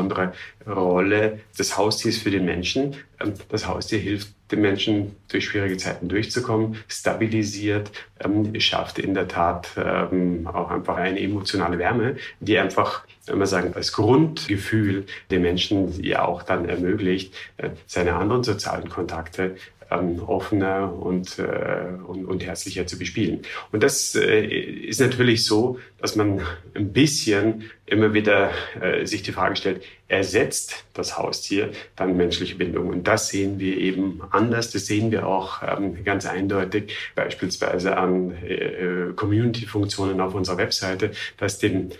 [0.66, 2.96] Rolle des Haustiers für den Menschen.
[3.20, 9.26] Ähm, das Haustier hilft den Menschen durch schwierige Zeiten durchzukommen, stabilisiert, ähm, schafft in der
[9.26, 16.02] Tat auch einfach eine emotionale Wärme, die einfach wenn wir sagen, als Grundgefühl den Menschen
[16.02, 19.56] ja auch dann ermöglicht, äh, seine anderen sozialen Kontakte
[19.90, 23.42] ähm, offener und, äh, und, und herzlicher zu bespielen.
[23.72, 26.40] Und das äh, ist natürlich so, dass man
[26.74, 32.88] ein bisschen immer wieder äh, sich die Frage stellt, ersetzt das Haustier dann menschliche Bindung?
[32.88, 34.70] Und das sehen wir eben anders.
[34.70, 41.58] Das sehen wir auch ähm, ganz eindeutig, beispielsweise an äh, Community-Funktionen auf unserer Webseite, dass
[41.58, 41.90] dem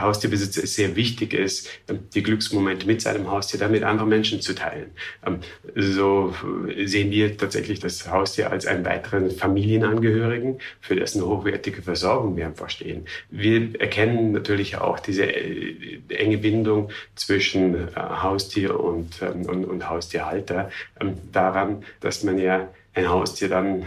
[0.00, 4.40] Haustierbesitzer es sehr wichtig ist, ähm, die Glücksmomente mit seinem Haustier dann mit anderen Menschen
[4.40, 4.90] zu teilen.
[5.26, 5.40] Ähm,
[5.74, 6.34] so
[6.84, 13.06] sehen wir tatsächlich das Haustier als einen weiteren Familienangehörigen, für dessen hochwertige Versorgung wir einfach.
[13.30, 19.88] Wir erkennen natürlich auch diese äh, enge Bindung zwischen äh, Haustier und, ähm, und, und
[19.88, 20.70] Haustierhalter
[21.32, 23.84] daran, dass man ja ein Haustier dann äh,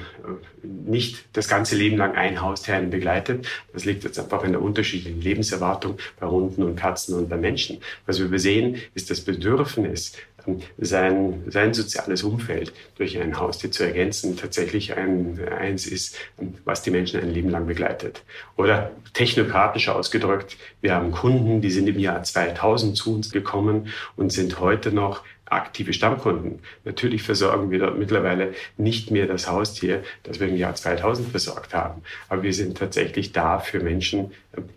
[0.63, 3.47] nicht das ganze Leben lang ein Haustier begleitet.
[3.73, 7.79] Das liegt jetzt einfach in der unterschiedlichen Lebenserwartung bei Hunden und Katzen und bei Menschen.
[8.05, 10.13] Was wir übersehen, ist das Bedürfnis,
[10.45, 16.15] ähm, sein, sein soziales Umfeld durch ein Haustier zu ergänzen, tatsächlich ein, eins ist,
[16.63, 18.23] was die Menschen ein Leben lang begleitet.
[18.57, 24.31] Oder technokratisch ausgedrückt, wir haben Kunden, die sind im Jahr 2000 zu uns gekommen und
[24.31, 26.59] sind heute noch aktive Stammkunden.
[26.85, 31.73] Natürlich versorgen wir dort mittlerweile nicht mehr das Haustier, das wir im Jahr 2000 versorgt
[31.73, 32.03] haben.
[32.27, 34.31] Aber wir sind tatsächlich da für Menschen,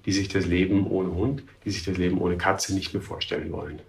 [0.06, 3.52] die sich das Leben ohne Hund, die sich das Leben ohne Katze nicht mehr vorstellen
[3.52, 3.80] wollen.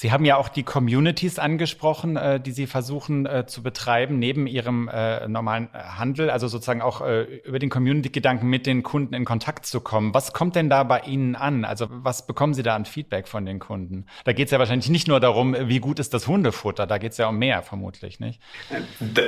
[0.00, 4.46] Sie haben ja auch die Communities angesprochen, äh, die Sie versuchen äh, zu betreiben, neben
[4.46, 9.12] Ihrem äh, normalen äh, Handel, also sozusagen auch äh, über den Community-Gedanken mit den Kunden
[9.12, 10.14] in Kontakt zu kommen.
[10.14, 11.66] Was kommt denn da bei Ihnen an?
[11.66, 14.06] Also was bekommen Sie da an Feedback von den Kunden?
[14.24, 17.12] Da geht es ja wahrscheinlich nicht nur darum, wie gut ist das Hundefutter, da geht
[17.12, 18.40] es ja um mehr vermutlich, nicht?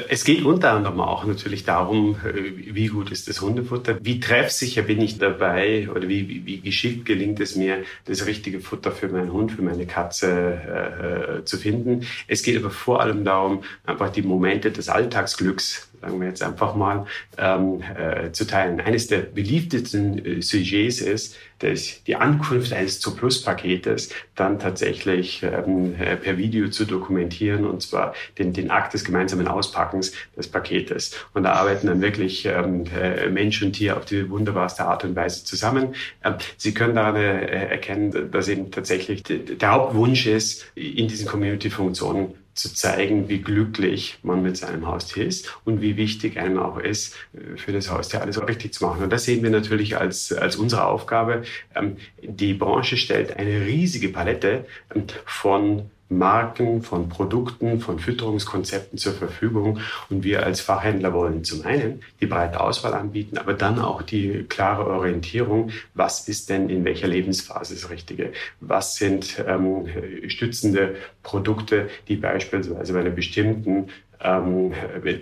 [0.08, 4.80] Es geht unter anderem auch natürlich darum, äh, wie gut ist das Hundefutter, wie treffsicher
[4.80, 9.08] bin ich dabei oder wie, wie, wie geschickt gelingt es mir, das richtige Futter für
[9.08, 12.06] meinen Hund, für meine Katze äh, zu finden.
[12.26, 16.74] Es geht aber vor allem darum, einfach die Momente des Alltagsglücks sagen wir jetzt einfach
[16.74, 17.06] mal,
[17.38, 18.80] ähm, äh, zu teilen.
[18.80, 26.16] Eines der beliebtesten äh, Sujets ist, dass die Ankunft eines Zu-Plus-Paketes dann tatsächlich ähm, äh,
[26.16, 31.14] per Video zu dokumentieren und zwar den, den Akt des gemeinsamen Auspackens des Paketes.
[31.34, 35.14] Und da arbeiten dann wirklich ähm, äh, Mensch und Tier auf die wunderbarste Art und
[35.14, 35.94] Weise zusammen.
[36.24, 42.34] Ähm, Sie können daran äh, erkennen, dass eben tatsächlich der Hauptwunsch ist, in diesen Community-Funktionen
[42.54, 47.16] zu zeigen, wie glücklich man mit seinem Haustier ist und wie wichtig einem auch ist,
[47.32, 49.02] äh, für das Haustier alles richtig zu machen.
[49.02, 51.42] Und das sehen wir natürlich als, als unsere Aufgabe.
[51.74, 59.12] Ähm, die Branche stellt eine riesige Palette ähm, von Marken, von Produkten, von Fütterungskonzepten zur
[59.12, 59.80] Verfügung.
[60.10, 64.44] Und wir als Fachhändler wollen zum einen die breite Auswahl anbieten, aber dann auch die
[64.48, 68.32] klare Orientierung, was ist denn in welcher Lebensphase das Richtige?
[68.60, 69.86] Was sind ähm,
[70.28, 73.88] stützende Produkte, die beispielsweise bei einer bestimmten
[74.22, 74.72] ähm,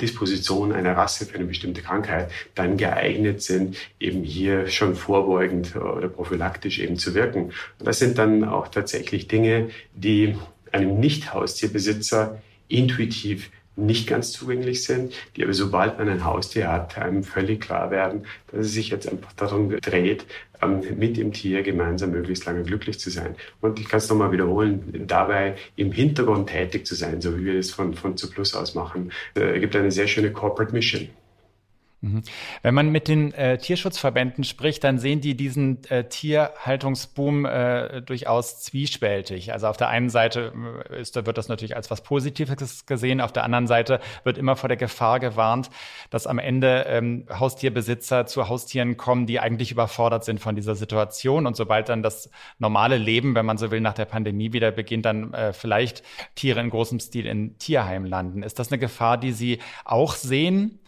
[0.00, 6.09] Disposition einer Rasse für eine bestimmte Krankheit dann geeignet sind, eben hier schon vorbeugend oder
[6.09, 7.53] prophylaktisch eben zu wirken.
[7.79, 10.37] Und das sind dann auch tatsächlich Dinge, die
[10.72, 17.24] einem Nicht-Haustierbesitzer intuitiv nicht ganz zugänglich sind, die aber sobald man ein Haustier hat, einem
[17.24, 20.26] völlig klar werden, dass es sich jetzt einfach darum dreht,
[20.62, 23.37] ähm, mit dem Tier gemeinsam möglichst lange glücklich zu sein.
[23.61, 27.56] Und ich kann es nochmal wiederholen, dabei im Hintergrund tätig zu sein, so wie wir
[27.56, 31.09] das von, von zu Plus aus machen, äh, gibt eine sehr schöne Corporate Mission.
[32.02, 32.22] Mhm.
[32.62, 38.60] Wenn man mit den äh, Tierschutzverbänden spricht, dann sehen die diesen äh, Tierhaltungsboom äh, durchaus
[38.60, 39.52] zwiespältig.
[39.52, 40.52] Also auf der einen Seite
[40.88, 44.56] äh, ist, wird das natürlich als was Positives gesehen, auf der anderen Seite wird immer
[44.56, 45.68] vor der Gefahr gewarnt,
[46.08, 51.46] dass am Ende ähm, Haustierbesitzer zu Haustieren kommen, die eigentlich überfordert sind von dieser Situation.
[51.46, 55.04] Und sobald dann das normale Leben, wenn man so will, nach der Pandemie wieder beginnt,
[55.04, 56.02] dann äh, vielleicht
[56.34, 58.42] Tiere in großem Stil in Tierheim landen.
[58.42, 60.80] Ist das eine Gefahr, die Sie auch sehen?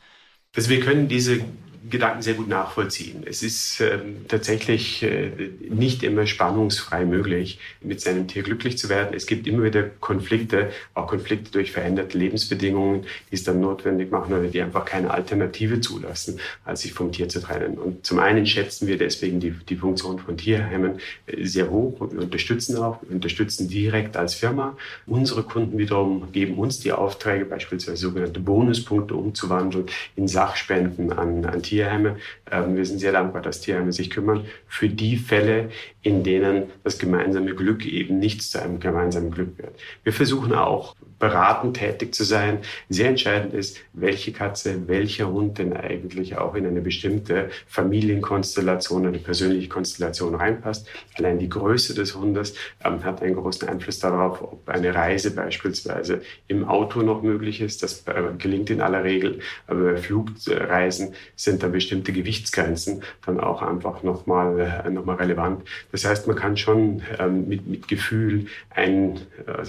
[0.55, 1.41] Also wir können diese
[1.90, 3.25] Gedanken sehr gut nachvollziehen.
[3.27, 5.31] Es ist ähm, tatsächlich äh,
[5.68, 9.14] nicht immer spannungsfrei möglich, mit seinem Tier glücklich zu werden.
[9.14, 14.33] Es gibt immer wieder Konflikte, auch Konflikte durch veränderte Lebensbedingungen, die es dann notwendig machen
[14.33, 17.79] oder die einfach keine Alternative zulassen, als sich vom Tier zu trennen.
[17.79, 21.01] Und zum einen schätzen wir deswegen die, die Funktion von Tierheimen
[21.40, 24.77] sehr hoch und wir unterstützen auch, wir unterstützen direkt als Firma.
[25.07, 31.62] Unsere Kunden wiederum geben uns die Aufträge, beispielsweise sogenannte Bonuspunkte umzuwandeln in Sachspenden an, an
[31.83, 32.16] Tierheime.
[32.51, 35.71] Ähm, wir sind sehr dankbar, dass Tierheime sich kümmern für die Fälle,
[36.03, 39.75] in denen das gemeinsame Glück eben nicht zu einem gemeinsamen Glück wird.
[40.05, 42.59] Wir versuchen auch beratend tätig zu sein.
[42.89, 49.19] Sehr entscheidend ist, welche Katze, welcher Hund denn eigentlich auch in eine bestimmte Familienkonstellation, eine
[49.19, 50.89] persönliche Konstellation reinpasst.
[51.17, 52.55] Allein die Größe des Hundes
[52.85, 57.85] ähm, hat einen großen Einfluss darauf, ob eine Reise beispielsweise im Auto noch möglich ist.
[57.85, 59.39] Das äh, gelingt in aller Regel.
[59.69, 65.63] Aber bei Flugreisen sind da bestimmte Gewichtsgrenzen dann auch einfach nochmal äh, noch mal relevant.
[65.93, 69.65] Das heißt, man kann schon ähm, mit, mit Gefühl ein, äh,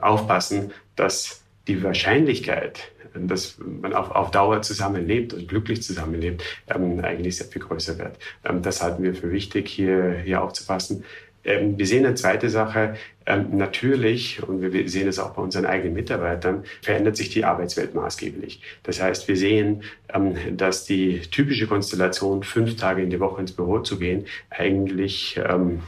[0.00, 7.36] aufpassen, dass die Wahrscheinlichkeit, dass man auf, auf Dauer zusammenlebt und glücklich zusammenlebt, ähm, eigentlich
[7.36, 8.18] sehr viel größer wird.
[8.44, 11.04] Ähm, das halten wir für wichtig, hier, hier aufzupassen.
[11.44, 15.66] Ähm, wir sehen eine zweite Sache, ähm, natürlich, und wir sehen es auch bei unseren
[15.66, 18.60] eigenen Mitarbeitern, verändert sich die Arbeitswelt maßgeblich.
[18.82, 19.82] Das heißt, wir sehen,
[20.12, 25.40] ähm, dass die typische Konstellation, fünf Tage in die Woche ins Büro zu gehen, eigentlich
[25.48, 25.80] ähm,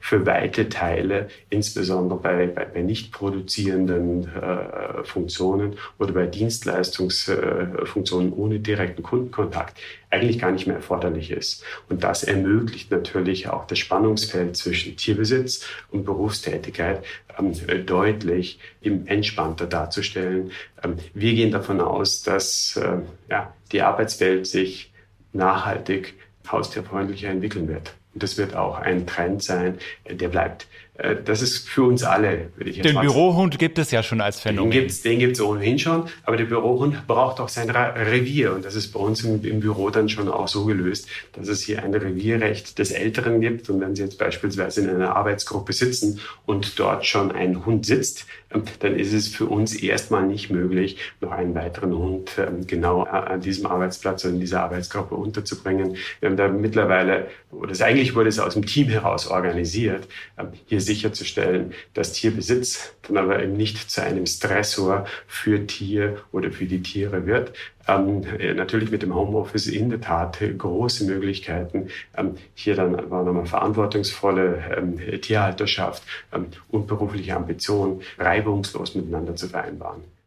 [0.00, 8.60] für weite Teile, insbesondere bei, bei, bei nicht produzierenden äh, Funktionen oder bei Dienstleistungsfunktionen ohne
[8.60, 9.78] direkten Kundenkontakt,
[10.10, 11.64] eigentlich gar nicht mehr erforderlich ist.
[11.88, 17.04] Und das ermöglicht natürlich auch das Spannungsfeld zwischen Tierbesitz und Berufstätigkeit Tätigkeit
[17.38, 20.52] ähm, deutlich entspannter darzustellen.
[20.82, 24.92] Ähm, wir gehen davon aus, dass äh, ja, die Arbeitswelt sich
[25.32, 26.14] nachhaltig
[26.50, 27.94] haustierfreundlicher entwickeln wird.
[28.14, 30.66] Und das wird auch ein Trend sein, der bleibt.
[30.98, 33.06] Äh, das ist für uns alle, würde ich jetzt Den sagen.
[33.06, 34.70] Bürohund gibt es ja schon als Phänomen.
[34.70, 38.52] Den gibt es den gibt's ohnehin schon, aber der Bürohund braucht auch sein Revier.
[38.52, 41.62] Und das ist bei uns im, im, Büro dann schon auch so gelöst, dass es
[41.62, 43.70] hier ein Revierrecht des Älteren gibt.
[43.70, 48.26] Und wenn Sie jetzt beispielsweise in einer Arbeitsgruppe sitzen und dort schon ein Hund sitzt,
[48.52, 53.02] ähm, dann ist es für uns erstmal nicht möglich, noch einen weiteren Hund ähm, genau
[53.02, 55.96] an diesem Arbeitsplatz oder in dieser Arbeitsgruppe unterzubringen.
[56.18, 60.08] Wir haben da mittlerweile, oder eigentlich wurde es aus dem Team heraus organisiert,
[60.38, 66.50] ähm, hier sicherzustellen, dass Tierbesitz dann aber eben nicht zu einem Stressor für Tier oder
[66.50, 67.52] für die Tiere wird.
[67.86, 73.22] Ähm, äh, natürlich mit dem Homeoffice in der Tat große Möglichkeiten, ähm, hier dann aber
[73.22, 80.17] nochmal verantwortungsvolle ähm, Tierhalterschaft ähm, und berufliche Ambitionen reibungslos miteinander zu vereinbaren.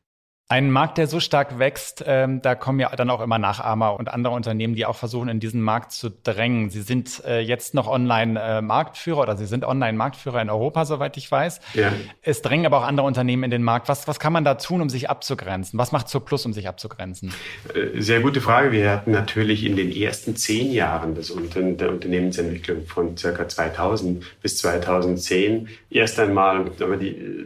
[0.52, 4.10] Ein Markt, der so stark wächst, ähm, da kommen ja dann auch immer Nachahmer und
[4.10, 6.70] andere Unternehmen, die auch versuchen, in diesen Markt zu drängen.
[6.70, 11.32] Sie sind äh, jetzt noch Online-Marktführer äh, oder Sie sind Online-Marktführer in Europa, soweit ich
[11.32, 11.62] weiß.
[11.74, 11.94] Ja.
[12.22, 13.88] Es drängen aber auch andere Unternehmen in den Markt.
[13.88, 15.80] Was, was kann man da tun, um sich abzugrenzen?
[15.80, 17.32] Was macht Zur Plus, um sich abzugrenzen?
[17.74, 18.74] Äh, sehr gute Frage.
[18.74, 24.22] Wir hatten natürlich in den ersten zehn Jahren des Unter der Unternehmensentwicklung von circa 2000
[24.42, 26.66] bis 2010 erst einmal
[27.00, 27.46] die äh,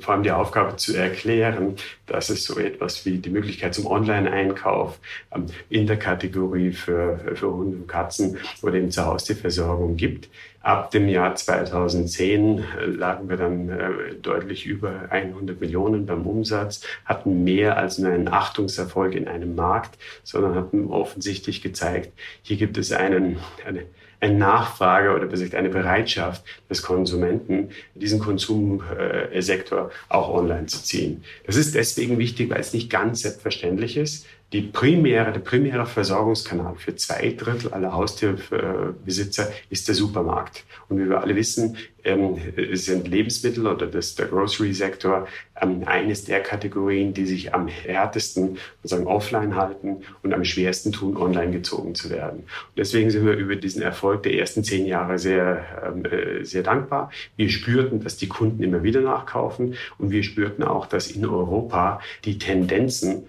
[0.00, 4.98] vor allem die Aufgabe zu erklären, dass es so etwas wie die Möglichkeit zum Online-Einkauf
[5.34, 10.28] ähm, in der Kategorie für, für Hunde und Katzen oder eben zur Haustierversorgung gibt.
[10.60, 16.82] Ab dem Jahr 2010 äh, lagen wir dann äh, deutlich über 100 Millionen beim Umsatz,
[17.04, 22.76] hatten mehr als nur einen Achtungserfolg in einem Markt, sondern hatten offensichtlich gezeigt, hier gibt
[22.76, 23.84] es einen, eine,
[24.20, 31.24] eine Nachfrage oder besser eine Bereitschaft des Konsumenten, diesen Konsumsektor auch online zu ziehen.
[31.46, 36.74] Das ist deswegen wichtig, weil es nicht ganz selbstverständlich ist, die primäre, der primäre Versorgungskanal
[36.76, 40.64] für zwei Drittel aller Haustierbesitzer ist der Supermarkt.
[40.88, 42.38] Und wie wir alle wissen, ähm,
[42.72, 45.28] sind Lebensmittel oder das, der Grocery-Sektor
[45.60, 51.18] ähm, eines der Kategorien, die sich am härtesten sozusagen offline halten und am schwersten tun,
[51.18, 52.38] online gezogen zu werden.
[52.38, 56.62] Und deswegen sind wir über diesen Erfolg der ersten zehn Jahre sehr, ähm, äh, sehr
[56.62, 57.10] dankbar.
[57.36, 62.00] Wir spürten, dass die Kunden immer wieder nachkaufen und wir spürten auch, dass in Europa
[62.24, 63.24] die Tendenzen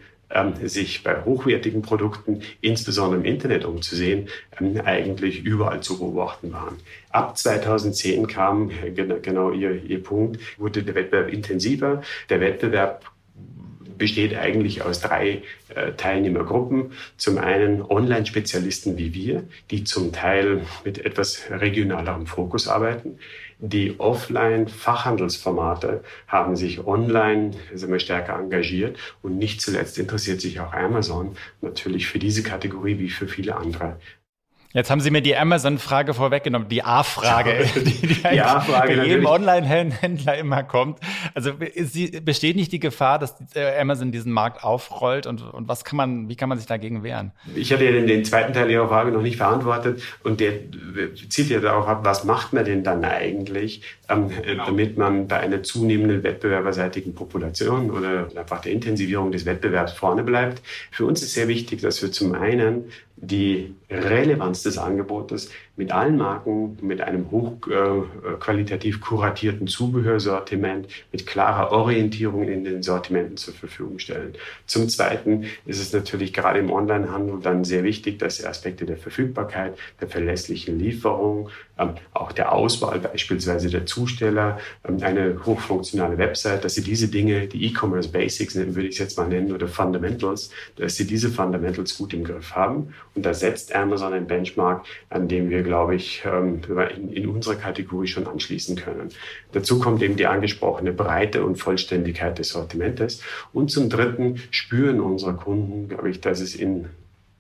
[0.64, 6.78] sich bei hochwertigen Produkten, insbesondere im Internet umzusehen, ähm, eigentlich überall zu beobachten waren.
[7.10, 12.04] Ab 2010 kam, äh, genau, genau ihr, ihr Punkt, wurde der Wettbewerb intensiver.
[12.30, 13.06] Der Wettbewerb
[14.00, 15.44] besteht eigentlich aus drei
[15.76, 16.94] äh, Teilnehmergruppen.
[17.18, 23.20] Zum einen Online-Spezialisten wie wir, die zum Teil mit etwas regionalerem Fokus arbeiten.
[23.62, 27.52] Die Offline-Fachhandelsformate haben sich online
[27.92, 28.98] wir stärker engagiert.
[29.22, 34.00] Und nicht zuletzt interessiert sich auch Amazon natürlich für diese Kategorie wie für viele andere
[34.72, 39.26] Jetzt haben Sie mir die Amazon-Frage vorweggenommen, die A-Frage, die, die, die A-Frage bei jedem
[39.26, 41.00] Online-Händler immer kommt.
[41.34, 45.84] Also sie, besteht nicht die Gefahr, dass äh, Amazon diesen Markt aufrollt und, und was
[45.84, 47.32] kann man, wie kann man sich dagegen wehren?
[47.56, 50.54] Ich hatte ja den, den zweiten Teil Ihrer Frage noch nicht beantwortet und der
[51.30, 54.68] zielt ja darauf ab, was macht man denn dann eigentlich, ähm, genau.
[54.68, 60.62] damit man bei einer zunehmenden wettbewerberseitigen Population oder einfach der Intensivierung des Wettbewerbs vorne bleibt.
[60.92, 65.50] Für uns ist sehr wichtig, dass wir zum einen die Relevanz des Angebotes
[65.80, 73.38] mit allen Marken, mit einem hochqualitativ äh, kuratierten Zubehörsortiment, mit klarer Orientierung in den Sortimenten
[73.38, 74.34] zur Verfügung stellen.
[74.66, 78.98] Zum Zweiten ist es natürlich gerade im Onlinehandel dann sehr wichtig, dass die Aspekte der
[78.98, 86.66] Verfügbarkeit, der verlässlichen Lieferung, ähm, auch der Auswahl beispielsweise der Zusteller, ähm, eine hochfunktionale Website,
[86.66, 90.50] dass sie diese Dinge, die E-Commerce Basics, würde ich es jetzt mal nennen, oder Fundamentals,
[90.76, 92.94] dass sie diese Fundamentals gut im Griff haben.
[93.16, 96.62] Und da setzt Amazon ein Benchmark, an dem wir, glaube ich, ähm,
[96.98, 99.10] in, in unsere Kategorie schon anschließen können.
[99.52, 103.22] Dazu kommt eben die angesprochene Breite und Vollständigkeit des Sortimentes.
[103.54, 106.88] Und zum Dritten spüren unsere Kunden, glaube ich, dass es in,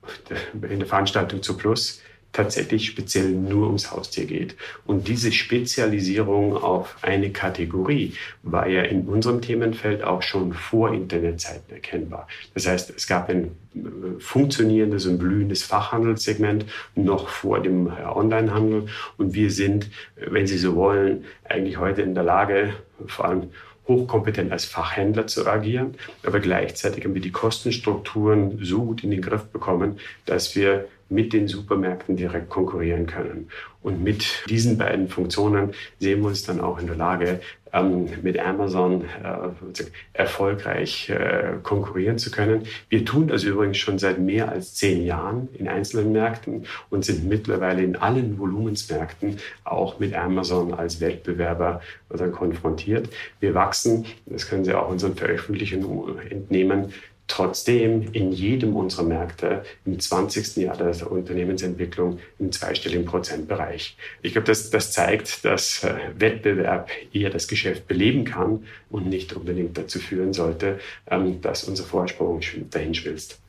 [0.61, 4.55] in der Veranstaltung zu Plus tatsächlich speziell nur ums Haustier geht.
[4.85, 8.13] Und diese Spezialisierung auf eine Kategorie
[8.43, 12.27] war ja in unserem Themenfeld auch schon vor Internetzeiten erkennbar.
[12.53, 16.65] Das heißt, es gab ein äh, funktionierendes und blühendes Fachhandelssegment
[16.95, 18.87] noch vor dem äh, Onlinehandel.
[19.17, 22.73] Und wir sind, wenn Sie so wollen, eigentlich heute in der Lage,
[23.07, 23.49] vor allem
[23.87, 29.21] hochkompetent als Fachhändler zu agieren, aber gleichzeitig haben wir die Kostenstrukturen so gut in den
[29.21, 33.49] Griff bekommen, dass wir mit den Supermärkten direkt konkurrieren können.
[33.81, 37.39] Und mit diesen beiden Funktionen sehen wir uns dann auch in der Lage,
[37.71, 42.63] ähm, mit Amazon äh, erfolgreich äh, konkurrieren zu können.
[42.89, 47.29] Wir tun das übrigens schon seit mehr als zehn Jahren in einzelnen Märkten und sind
[47.29, 51.81] mittlerweile in allen Volumensmärkten auch mit Amazon als Wettbewerber
[52.31, 53.09] konfrontiert.
[53.39, 56.91] Wir wachsen, das können Sie auch unseren Veröffentlichungen entnehmen,
[57.29, 60.57] trotzdem in jedem unserer Märkte im 20.
[60.57, 63.95] Jahr der Unternehmensentwicklung im zweistelligen Prozentbereich.
[64.21, 69.33] Ich glaube, das, das zeigt, dass äh, Wettbewerb eher das Geschäft beleben kann und nicht
[69.33, 73.39] unbedingt dazu führen sollte, ähm, dass unser Vorsprung dahin schwilzt.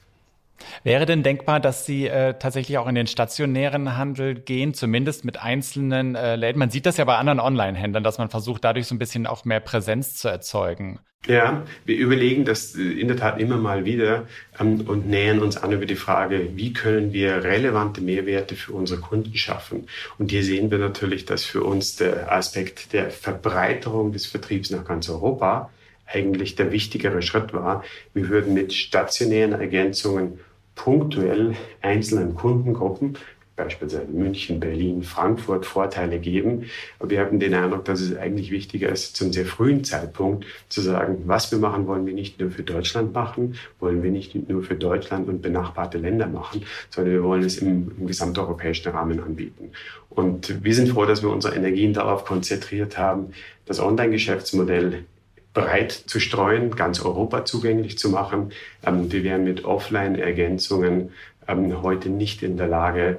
[0.84, 5.40] Wäre denn denkbar, dass Sie äh, tatsächlich auch in den stationären Handel gehen, zumindest mit
[5.40, 6.58] einzelnen äh, Läden?
[6.58, 9.44] Man sieht das ja bei anderen Online-Händlern, dass man versucht, dadurch so ein bisschen auch
[9.44, 11.00] mehr Präsenz zu erzeugen.
[11.26, 14.26] Ja, wir überlegen das in der Tat immer mal wieder
[14.58, 19.02] ähm, und nähern uns an über die Frage, wie können wir relevante Mehrwerte für unsere
[19.02, 19.86] Kunden schaffen.
[20.18, 24.86] Und hier sehen wir natürlich, dass für uns der Aspekt der Verbreiterung des Vertriebs nach
[24.86, 25.70] ganz Europa
[26.06, 27.84] eigentlich der wichtigere Schritt war.
[28.14, 30.40] Wir würden mit stationären Ergänzungen
[30.74, 33.16] punktuell einzelnen Kundengruppen
[33.64, 36.64] beispielsweise München, Berlin, Frankfurt Vorteile geben.
[36.98, 40.80] Aber wir haben den Eindruck, dass es eigentlich wichtiger ist, zum sehr frühen Zeitpunkt zu
[40.80, 44.62] sagen, was wir machen, wollen wir nicht nur für Deutschland machen, wollen wir nicht nur
[44.62, 49.72] für Deutschland und benachbarte Länder machen, sondern wir wollen es im, im gesamteuropäischen Rahmen anbieten.
[50.08, 53.32] Und wir sind froh, dass wir unsere Energien darauf konzentriert haben,
[53.66, 55.04] das Online-Geschäftsmodell
[55.52, 58.52] breit zu streuen, ganz Europa zugänglich zu machen.
[58.84, 61.12] Ähm, wir werden mit Offline-Ergänzungen
[61.48, 63.18] ähm, heute nicht in der Lage,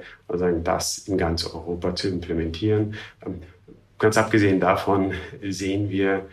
[0.64, 2.94] das in ganz Europa zu implementieren.
[3.24, 3.42] Ähm,
[3.98, 6.26] ganz abgesehen davon sehen wir,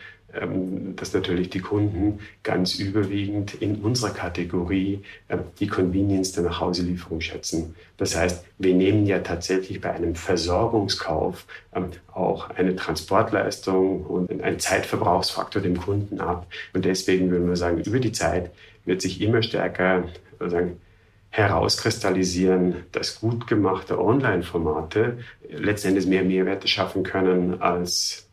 [0.95, 7.75] dass natürlich die Kunden ganz überwiegend in unserer Kategorie ähm, die Convenience der Nachhauselieferung schätzen.
[7.97, 14.59] Das heißt, wir nehmen ja tatsächlich bei einem Versorgungskauf ähm, auch eine Transportleistung und einen
[14.59, 16.47] Zeitverbrauchsfaktor dem Kunden ab.
[16.73, 18.51] Und deswegen würden wir sagen, über die Zeit
[18.85, 20.03] wird sich immer stärker
[20.39, 20.79] sagen,
[21.31, 28.28] herauskristallisieren, dass gut gemachte Online-Formate letztendlich mehr Mehrwerte schaffen können als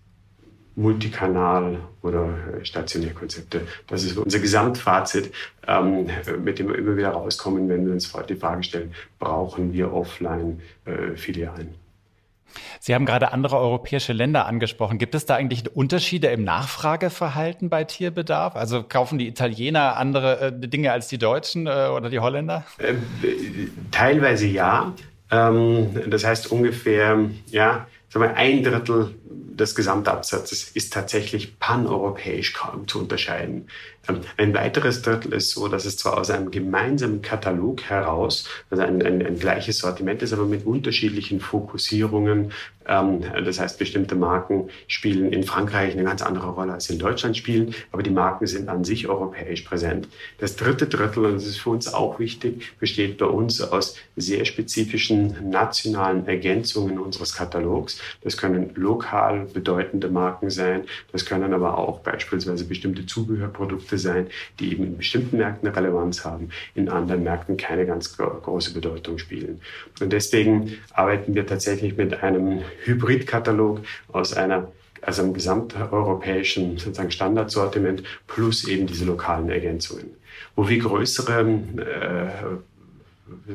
[0.77, 2.29] Multikanal oder
[2.63, 3.63] stationäre Konzepte.
[3.87, 5.33] Das ist unser Gesamtfazit,
[5.67, 6.09] ähm,
[6.45, 11.69] mit dem wir immer wieder rauskommen, wenn wir uns die Frage stellen, brauchen wir Offline-Filialen?
[11.69, 11.87] Äh,
[12.81, 14.99] Sie haben gerade andere europäische Länder angesprochen.
[14.99, 18.57] Gibt es da eigentlich Unterschiede im Nachfrageverhalten bei Tierbedarf?
[18.57, 22.65] Also kaufen die Italiener andere äh, Dinge als die Deutschen äh, oder die Holländer?
[22.79, 22.95] Äh,
[23.91, 24.93] teilweise ja.
[25.31, 32.87] Ähm, das heißt ungefähr, ja, sagen wir, ein Drittel des Gesamtabsatzes ist tatsächlich paneuropäisch kaum
[32.87, 33.69] zu unterscheiden.
[34.09, 38.83] Ähm, ein weiteres Drittel ist so, dass es zwar aus einem gemeinsamen Katalog heraus, also
[38.83, 42.53] ein, ein, ein gleiches Sortiment ist, aber mit unterschiedlichen Fokussierungen.
[42.87, 47.37] Ähm, das heißt, bestimmte Marken spielen in Frankreich eine ganz andere Rolle als in Deutschland
[47.37, 50.09] spielen, aber die Marken sind an sich europäisch präsent.
[50.39, 54.45] Das dritte Drittel, und das ist für uns auch wichtig, besteht bei uns aus sehr
[54.45, 58.01] spezifischen nationalen Ergänzungen unseres Katalogs.
[58.23, 59.16] Das können lokal
[59.53, 64.27] bedeutende Marken sein, das können aber auch beispielsweise bestimmte Zubehörprodukte Produkte sein,
[64.59, 69.61] die eben in bestimmten Märkten Relevanz haben, in anderen Märkten keine ganz große Bedeutung spielen.
[70.01, 73.81] Und deswegen arbeiten wir tatsächlich mit einem Hybridkatalog
[74.13, 74.69] aus einer
[75.03, 80.17] also einem gesamteuropäischen sozusagen Standardsortiment plus eben diese lokalen Ergänzungen.
[80.57, 81.49] Wo wir größere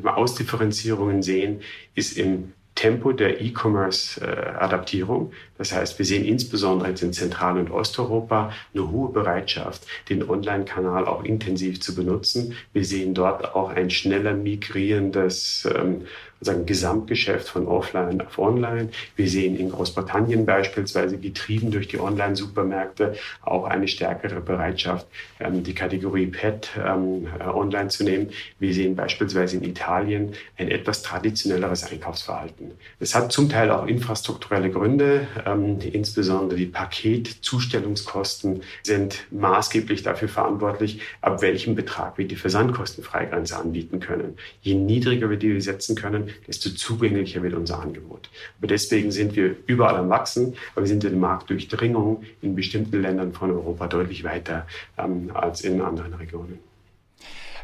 [0.02, 1.60] äh, Ausdifferenzierungen sehen,
[1.94, 5.32] ist im Tempo der E-Commerce-Adaptierung.
[5.58, 11.06] Das heißt, wir sehen insbesondere jetzt in Zentral- und Osteuropa eine hohe Bereitschaft, den Online-Kanal
[11.06, 12.54] auch intensiv zu benutzen.
[12.72, 16.06] Wir sehen dort auch ein schneller migrierendes ähm,
[16.42, 18.88] sozusagen Gesamtgeschäft von Offline auf Online.
[19.14, 25.06] Wir sehen in Großbritannien beispielsweise, getrieben durch die Online-Supermärkte, auch eine stärkere Bereitschaft,
[25.38, 28.30] ähm, die Kategorie Pet ähm, äh, online zu nehmen.
[28.58, 32.72] Wir sehen beispielsweise in Italien ein etwas traditionelleres Einkaufsverhalten.
[32.98, 41.00] Es hat zum Teil auch infrastrukturelle Gründe, ähm, insbesondere die Paketzustellungskosten sind maßgeblich dafür verantwortlich,
[41.20, 44.36] ab welchem Betrag wir die Versandkostenfreigrenze anbieten können.
[44.62, 48.28] Je niedriger wir die setzen können, desto zugänglicher wird unser Angebot.
[48.58, 53.00] Aber deswegen sind wir überall am Wachsen, aber wir sind in der Marktdurchdringung in bestimmten
[53.00, 54.66] Ländern von Europa deutlich weiter
[54.98, 56.58] ähm, als in anderen Regionen.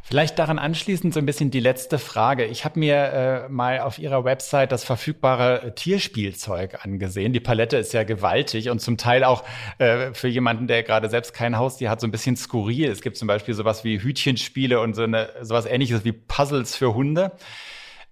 [0.09, 2.47] Vielleicht daran anschließend so ein bisschen die letzte Frage.
[2.47, 7.35] Ich habe mir äh, mal auf Ihrer Website das verfügbare Tierspielzeug angesehen.
[7.35, 9.45] Die Palette ist ja gewaltig und zum Teil auch
[9.77, 12.91] äh, für jemanden, der gerade selbst kein Haustier hat, so ein bisschen skurril.
[12.91, 16.95] Es gibt zum Beispiel sowas wie Hütchenspiele und so eine, sowas ähnliches wie Puzzles für
[16.95, 17.33] Hunde.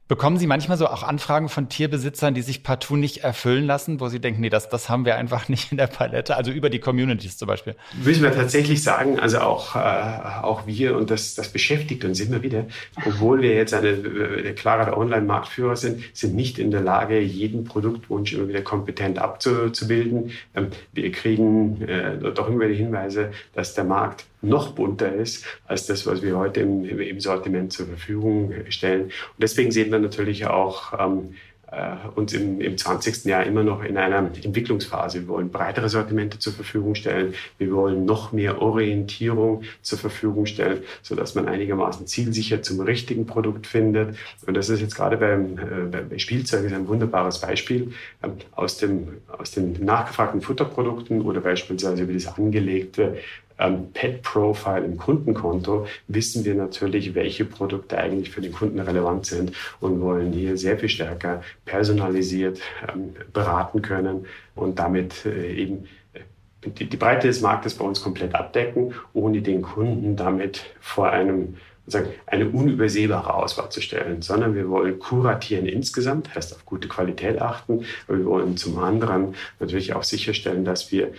[0.08, 4.06] Bekommen Sie manchmal so auch Anfragen von Tierbesitzern, die sich partout nicht erfüllen lassen, wo
[4.06, 6.78] Sie denken, nee, das, das haben wir einfach nicht in der Palette, also über die
[6.78, 7.74] Communities zum Beispiel?
[8.04, 12.42] Müssen wir tatsächlich sagen, also auch, äh, auch wir, und das, das beschäftigt uns immer
[12.42, 12.66] wieder,
[13.04, 18.32] obwohl wir jetzt eine, eine klare Online-Marktführer sind, sind nicht in der Lage, jeden Produktwunsch
[18.32, 20.30] immer wieder kompetent abzubilden.
[20.54, 25.86] Ähm, wir kriegen äh, doch immer wieder Hinweise, dass der Markt noch bunter ist als
[25.86, 29.04] das, was wir heute im, im Sortiment zur Verfügung stellen.
[29.04, 31.34] Und deswegen sehen wir natürlich auch ähm,
[31.70, 33.24] äh, uns im, im 20.
[33.24, 35.22] Jahr immer noch in einer Entwicklungsphase.
[35.22, 37.34] Wir wollen breitere Sortimente zur Verfügung stellen.
[37.58, 43.66] Wir wollen noch mehr Orientierung zur Verfügung stellen, sodass man einigermaßen zielsicher zum richtigen Produkt
[43.66, 44.16] findet.
[44.46, 47.92] Und das ist jetzt gerade beim, äh, bei Spielzeug ein wunderbares Beispiel
[48.22, 53.18] ähm, aus, dem, aus den nachgefragten Futterprodukten oder beispielsweise über das angelegte
[53.58, 59.52] ähm, Pet-Profile im Kundenkonto wissen wir natürlich, welche Produkte eigentlich für den Kunden relevant sind
[59.80, 66.20] und wollen hier sehr viel stärker personalisiert ähm, beraten können und damit äh, eben äh,
[66.68, 71.56] die, die Breite des Marktes bei uns komplett abdecken, ohne den Kunden damit vor einem
[71.86, 77.40] sozusagen eine unübersehbare Auswahl zu stellen, sondern wir wollen kuratieren insgesamt, heißt auf gute Qualität
[77.40, 81.12] achten, aber wir wollen zum anderen natürlich auch sicherstellen, dass wir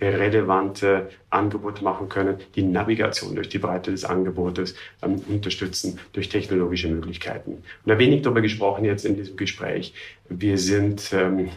[0.00, 6.88] relevante Angebote machen können, die Navigation durch die Breite des Angebotes ähm, unterstützen durch technologische
[6.88, 7.52] Möglichkeiten.
[7.52, 9.94] Und da wenig darüber gesprochen jetzt in diesem Gespräch.
[10.28, 11.48] Wir sind ähm, äh,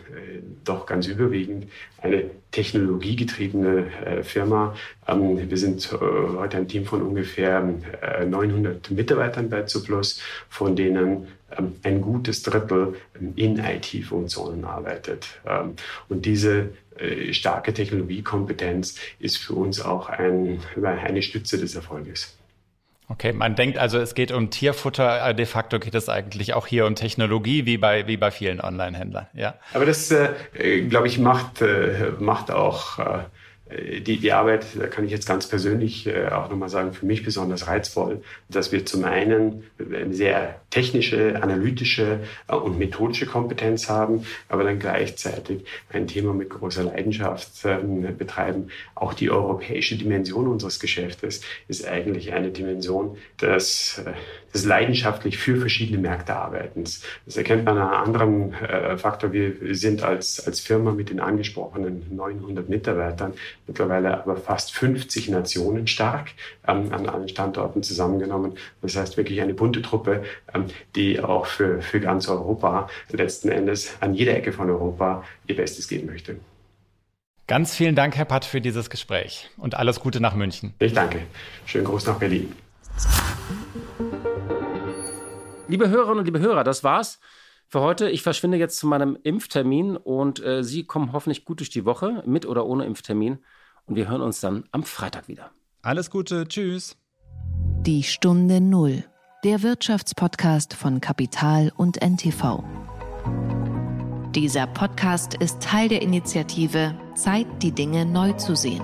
[0.63, 1.67] doch ganz überwiegend
[2.01, 4.75] eine technologiegetriebene äh, Firma.
[5.07, 7.67] Ähm, wir sind äh, heute ein Team von ungefähr
[8.01, 11.27] äh, 900 Mitarbeitern bei Zuplus, von denen
[11.83, 15.27] ein gutes Drittel ähm, in IT-Funktionen arbeitet.
[15.45, 15.75] Ähm,
[16.09, 22.37] und diese äh, starke Technologiekompetenz ist für uns auch ein, eine Stütze des Erfolges.
[23.09, 26.67] Okay, man denkt also, es geht um Tierfutter, äh, de facto geht es eigentlich auch
[26.67, 29.55] hier um Technologie, wie bei, wie bei vielen Online-Händlern, ja.
[29.73, 33.19] Aber das, äh, glaube ich, macht, äh, macht auch äh, äh,
[33.99, 37.23] die, die Arbeit, da kann ich jetzt ganz persönlich äh, auch nochmal sagen, für mich
[37.23, 44.25] besonders reizvoll, dass wir zum einen eine sehr technische, analytische äh, und methodische Kompetenz haben,
[44.49, 48.69] aber dann gleichzeitig ein Thema mit großer Leidenschaft ähm, betreiben.
[48.95, 54.03] Auch die europäische Dimension unseres Geschäftes ist eigentlich eine Dimension, dass
[54.53, 57.03] des leidenschaftlich für verschiedene Märkte arbeitens.
[57.25, 59.31] Das erkennt man an einem anderen äh, Faktor.
[59.31, 63.33] Wir sind als, als Firma mit den angesprochenen 900 Mitarbeitern
[63.67, 66.31] mittlerweile aber fast 50 Nationen stark
[66.67, 68.53] ähm, an allen Standorten zusammengenommen.
[68.81, 70.23] Das heißt wirklich eine bunte Truppe,
[70.53, 75.55] ähm, die auch für, für ganz Europa letzten Endes an jeder Ecke von Europa ihr
[75.55, 76.37] Bestes geben möchte.
[77.47, 80.73] Ganz vielen Dank, Herr Patt, für dieses Gespräch und alles Gute nach München.
[80.79, 81.19] Ich danke.
[81.65, 82.53] Schönen Gruß nach Berlin.
[85.73, 87.19] Liebe Hörerinnen und liebe Hörer, das war's
[87.67, 88.07] für heute.
[88.07, 92.21] Ich verschwinde jetzt zu meinem Impftermin und äh, Sie kommen hoffentlich gut durch die Woche,
[92.27, 93.39] mit oder ohne Impftermin.
[93.87, 95.49] Und wir hören uns dann am Freitag wieder.
[95.81, 96.95] Alles Gute, tschüss.
[97.81, 99.03] Die Stunde Null,
[99.43, 102.63] der Wirtschaftspodcast von Kapital und NTV.
[104.35, 108.83] Dieser Podcast ist Teil der Initiative Zeit, die Dinge neu zu sehen.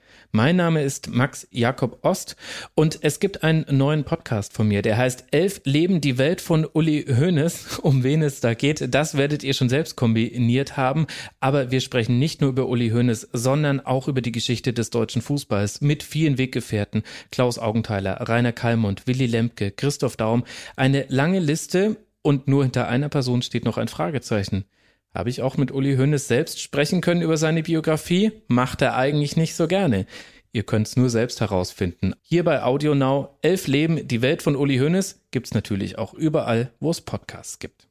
[0.31, 2.35] Mein Name ist Max Jakob Ost
[2.73, 6.65] und es gibt einen neuen Podcast von mir, der heißt Elf Leben die Welt von
[6.71, 7.79] Uli Hoeneß.
[7.81, 11.07] Um wen es da geht, das werdet ihr schon selbst kombiniert haben.
[11.39, 15.21] Aber wir sprechen nicht nur über Uli Hoeneß, sondern auch über die Geschichte des deutschen
[15.21, 17.03] Fußballs mit vielen Weggefährten.
[17.31, 20.43] Klaus Augenthaler, Rainer Kallmund, Willy Lemke, Christoph Daum.
[20.75, 24.65] Eine lange Liste und nur hinter einer Person steht noch ein Fragezeichen.
[25.13, 28.31] Habe ich auch mit Uli Hoeneß selbst sprechen können über seine Biografie?
[28.47, 30.05] Macht er eigentlich nicht so gerne.
[30.53, 32.13] Ihr könnt es nur selbst herausfinden.
[32.21, 36.71] Hier bei Audio Now, Elf Leben, die Welt von Uli Hoeneß, gibt's natürlich auch überall,
[36.79, 37.87] wo es Podcasts gibt.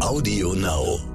[0.00, 1.11] Audio Now.